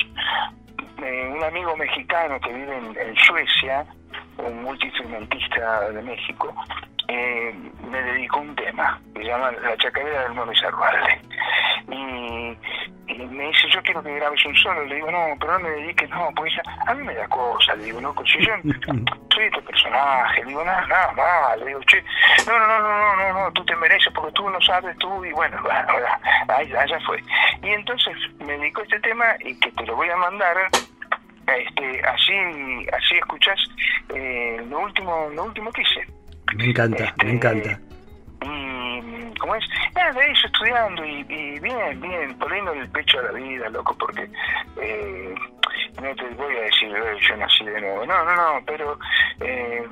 [1.02, 3.86] eh, un amigo mexicano que vive en, Suecia,
[4.38, 6.54] un multiinstrumentista de México,
[7.08, 7.54] eh,
[7.89, 11.22] me dedicó un tema que se llama La chacarera del Nuevo Salvarle.
[11.89, 12.24] Y,
[13.16, 14.86] y, me dice, yo quiero que grabes un solo.
[14.86, 16.53] Le digo, no, pero no me dediques, no, pues
[16.88, 17.76] a mí me da cosa.
[17.76, 18.53] Le digo, no, si yo
[19.34, 21.57] soy este personaje, le digo, nada, nada más.
[21.59, 22.03] Le digo, che,
[22.47, 25.32] no, no, no, no, no, no, tú te mereces porque tú no sabes, tú, y
[25.32, 25.57] bueno,
[26.47, 27.22] allá fue.
[27.61, 30.57] Y entonces me dedicó este tema y que te lo voy a mandar
[31.47, 32.34] este, así
[32.91, 33.59] así escuchás
[34.16, 36.07] eh, lo último lo último que hice
[36.55, 37.80] me encanta me este, encanta
[38.41, 38.74] y
[39.39, 43.96] como es nada eso estudiando y, bien bien poniendo el pecho a la vida loco
[43.98, 44.30] porque
[44.82, 45.36] eh,
[46.02, 48.98] no te voy a decir yo nací de nuevo no no no pero
[49.41, 49.88] eh,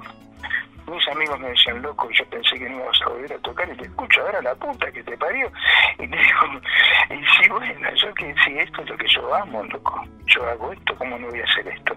[0.87, 3.77] mis amigos me decían, loco, yo pensé que no ibas a volver a tocar y
[3.77, 5.51] te escucho ahora la puta que te parió.
[5.97, 6.61] Y te digo,
[7.09, 10.73] y sí, bueno, yo que si esto es lo que yo amo, loco, yo hago
[10.73, 11.95] esto, ¿cómo no voy a hacer esto?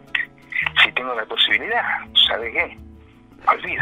[0.83, 1.83] Si tengo la posibilidad,
[2.29, 2.79] ¿sabe qué?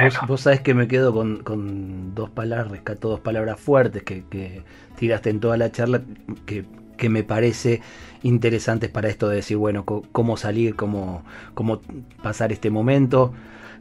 [0.01, 4.25] Vos, vos sabés que me quedo con, con dos palabras, rescato dos palabras fuertes que,
[4.29, 4.63] que
[4.97, 6.03] tiraste en toda la charla,
[6.47, 6.65] que,
[6.97, 7.81] que me parece
[8.23, 11.81] interesantes para esto de decir, bueno, cómo salir, cómo, cómo
[12.23, 13.35] pasar este momento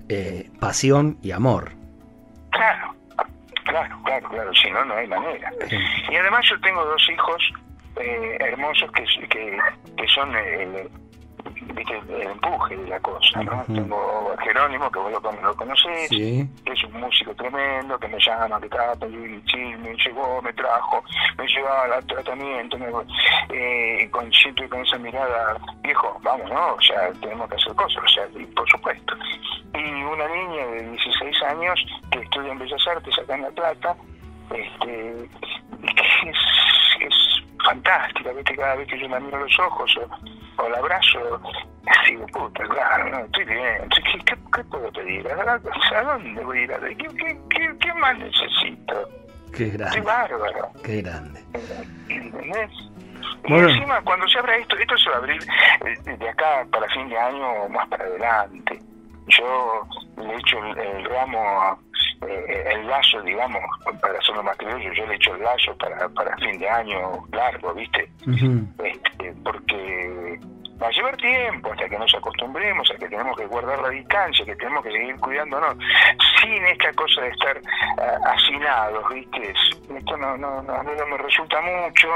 [0.10, 1.72] eh, pasión y amor.
[2.52, 2.96] Claro,
[3.66, 5.52] claro, claro, claro, si no, no hay manera.
[6.12, 7.54] Y además yo tengo dos hijos
[7.98, 9.58] eh, hermosos que, que,
[9.98, 10.88] que son eh,
[11.70, 13.64] el empuje de la cosa, ¿no?
[13.66, 18.18] Tengo a Jerónimo, que vos lo, lo conocés, que es un músico tremendo, que me
[18.20, 21.04] llama, que trata, y sí, me llegó, me trajo,
[21.38, 22.88] me llevaba al tratamiento, me,
[23.50, 26.74] eh, con, siento con esa mirada, viejo, vamos, ¿no?
[26.74, 28.24] O sea, tenemos que hacer cosas, o sea,
[28.56, 29.16] por supuesto.
[29.74, 33.96] Y una niña de 16 años que estudia en Bellas Artes acá en La Plata,
[34.52, 35.30] este,
[35.96, 36.38] que es
[37.64, 38.56] fantástica, ¿viste?
[38.56, 41.42] Cada vez que yo la miro a los ojos o, o la abrazo,
[42.08, 45.28] digo, puta, claro, no, estoy bien, ¿qué, qué, puedo pedir?
[45.30, 46.98] ¿A dónde voy a ir?
[46.98, 49.10] ¿Qué, qué, qué, qué más necesito?
[49.56, 49.86] Qué grande.
[49.86, 50.72] Estoy bárbaro.
[50.84, 51.44] Qué grande.
[52.10, 52.72] ¿Entendés?
[53.46, 55.42] Y encima, cuando se abra esto, esto se va a abrir
[55.86, 58.80] eh, de acá para fin de año o más para adelante.
[59.28, 59.88] Yo
[60.18, 61.93] le echo el, el ramo eh,
[62.28, 63.62] el lazo, digamos,
[64.02, 67.74] para hacerlo más criollo, yo le echo el lazo para, para fin de año largo,
[67.74, 68.10] ¿viste?
[68.84, 70.40] este, porque
[70.82, 74.46] va a llevar tiempo hasta que nos acostumbremos, a que tenemos que guardar la distancia,
[74.46, 75.78] que tenemos que seguir cuidándonos,
[76.42, 79.54] sin esta cosa de estar uh, hacinados, ¿viste?
[79.98, 82.10] Esto no, no, no, no me resulta mucho.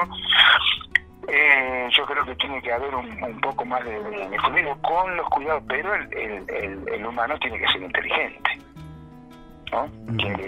[1.30, 5.28] Eh, yo creo que tiene que haber un, un poco más de, de, con los
[5.30, 8.49] cuidados, pero el, el, el, el humano tiene que ser inteligente.
[9.72, 9.89] ¿No?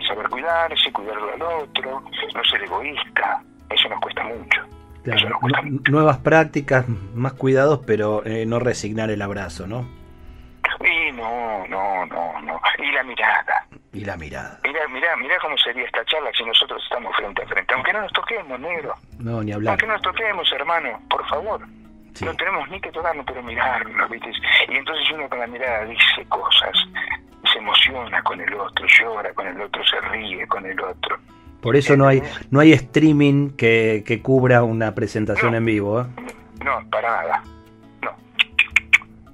[0.07, 2.03] Saber cuidarse, cuidarlo al otro,
[2.35, 4.61] no ser egoísta, Eso nos cuesta mucho.
[5.03, 5.39] Claro,
[5.89, 9.87] nuevas prácticas, más cuidados, pero eh, no resignar el abrazo, ¿no?
[10.81, 12.61] Y no, no, no, no.
[12.77, 13.65] Y la mirada.
[13.91, 14.59] Y la mirada.
[14.63, 17.73] Mira, mira, mira cómo sería esta charla si nosotros estamos frente a frente.
[17.73, 18.93] Aunque no nos toquemos, negro.
[19.19, 19.71] No, ni hablar.
[19.71, 21.61] Aunque no nos toquemos, hermano, por favor.
[22.21, 24.31] No tenemos ni que tocarnos, pero mirarnos, ¿viste?
[24.67, 26.73] Y entonces uno con la mirada dice cosas,
[27.51, 31.17] se emociona con el otro, llora con el otro, se ríe con el otro.
[31.61, 36.01] Por eso no hay no hay streaming que, que cubra una presentación en vivo.
[36.01, 36.05] ¿eh?
[36.63, 37.43] No, para nada.
[38.01, 38.11] No.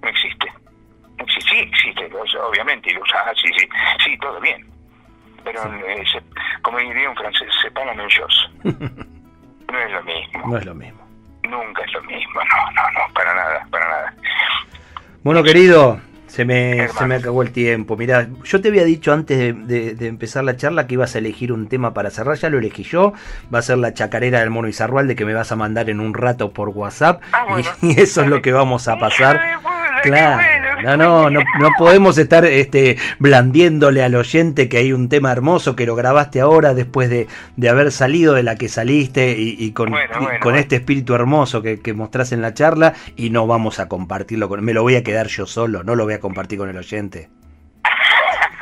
[0.02, 0.48] No existe.
[1.48, 2.10] Sí, existe,
[2.50, 3.68] obviamente, y lo usas, sí, sí,
[4.04, 4.66] sí, todo bien.
[5.44, 6.04] Pero, eh,
[6.64, 8.52] como diría un francés, se paga menos.
[8.64, 10.48] no es lo mismo.
[10.48, 11.06] No es lo mismo.
[11.44, 14.14] Nunca es lo mismo, no, no, no, para nada, para nada.
[15.24, 16.00] Bueno, querido,
[16.36, 17.96] se me, se me acabó el tiempo.
[17.96, 21.70] Mira, yo te había dicho antes de, empezar la charla que ibas a elegir un
[21.70, 23.14] tema para cerrar, ya lo elegí yo.
[23.54, 26.14] Va a ser la chacarera del mono de que me vas a mandar en un
[26.14, 27.22] rato por WhatsApp.
[27.32, 29.40] Ah, y, eso es lo que vamos a pasar.
[30.04, 30.65] Claro.
[30.86, 35.76] No, no, no, no podemos estar este, blandiéndole al oyente que hay un tema hermoso
[35.76, 37.28] que lo grabaste ahora después de,
[37.58, 39.92] de haber salido de la que saliste y, con,
[40.42, 44.48] con este espíritu hermoso que, que mostrás en la charla y no vamos a compartirlo
[44.48, 44.64] con...
[44.64, 47.30] Me lo voy a quedar yo solo, no lo voy a compartir con el oyente.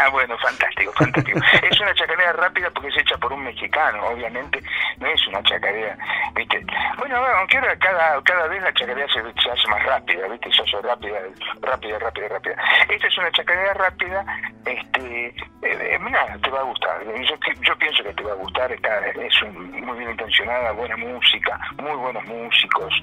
[0.03, 1.39] Ah, bueno, fantástico, fantástico.
[1.71, 4.59] es una chacarera rápida porque es hecha por un mexicano, obviamente,
[4.97, 5.97] no es una chacarera,
[6.35, 6.65] ¿viste?
[6.97, 10.51] Bueno, aunque ahora cada, cada vez la chacarera se, hace más rápida, ¿viste?
[10.51, 11.19] Se hace rápida,
[11.61, 12.55] rápida, rápida, rápida.
[12.89, 14.25] Esta es una chacarera rápida,
[14.65, 17.01] este, eh, eh, nada, te va a gustar.
[17.05, 21.57] Yo, yo pienso que te va a gustar, está, es muy bien intencionada, buena música,
[21.77, 22.93] muy buenos músicos,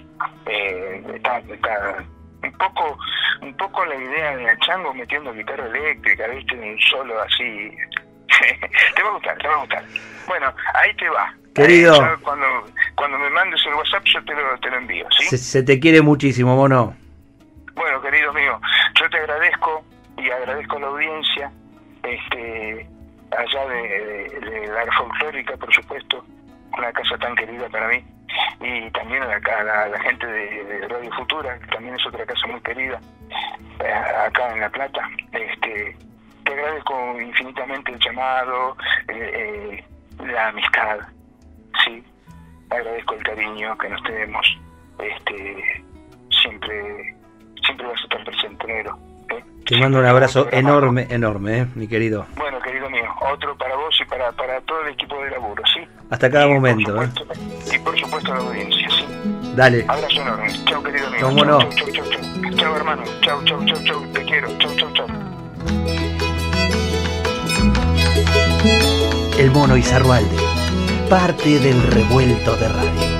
[0.44, 2.04] eh, está, está
[2.42, 2.98] un poco
[3.42, 7.70] un poco la idea de Chango metiendo guitarra eléctrica, viste, un solo así.
[8.94, 9.84] te va a gustar, te va a gustar.
[10.26, 11.34] Bueno, ahí te va.
[11.54, 12.18] Querido.
[12.22, 12.46] cuando,
[12.94, 15.36] cuando me mandes el WhatsApp yo te lo, te lo envío, ¿sí?
[15.36, 16.94] Se, te quiere muchísimo, mono.
[17.74, 18.60] Bueno, querido mío,
[19.00, 19.84] yo te agradezco
[20.16, 21.50] y agradezco a la audiencia,
[22.04, 22.88] este,
[23.36, 26.24] allá de, de la folclórica, por supuesto,
[26.76, 28.04] una casa tan querida para mí
[28.60, 33.00] y también a la, gente de, Radio Futura, que también es otra casa muy querida,
[33.80, 33.92] eh,
[34.26, 35.08] acá en La Plata.
[35.32, 35.96] Este,
[36.44, 38.76] te agradezco infinitamente el llamado,
[39.08, 39.82] eh,
[40.20, 40.98] eh, la amistad,
[41.84, 42.04] sí,
[42.70, 44.58] agradezco el cariño que nos tenemos,
[44.98, 45.84] este,
[46.42, 47.16] siempre,
[47.64, 48.98] siempre vas a estar presente, negro.
[49.66, 52.26] Te mando un abrazo enorme, enorme, mi querido.
[52.36, 55.80] Bueno, querido mío, otro para vos y para, para todo el equipo de laburo, ¿sí?
[56.10, 57.08] Hasta cada momento, ¿eh?
[57.72, 59.06] Y por supuesto la audiencia, sí.
[59.54, 59.84] Dale.
[59.86, 60.48] Abrazo enorme.
[60.64, 61.28] Chao, querido amigo.
[61.28, 62.56] Chau, chau, chau, chau, chau.
[62.56, 63.02] Chau, hermano.
[63.20, 64.12] Chau, chau, chau, chau.
[64.12, 64.48] Te quiero.
[64.58, 65.06] Chau, chau, chau.
[69.38, 70.36] El mono Izarrualde,
[71.08, 73.19] parte del revuelto de radio.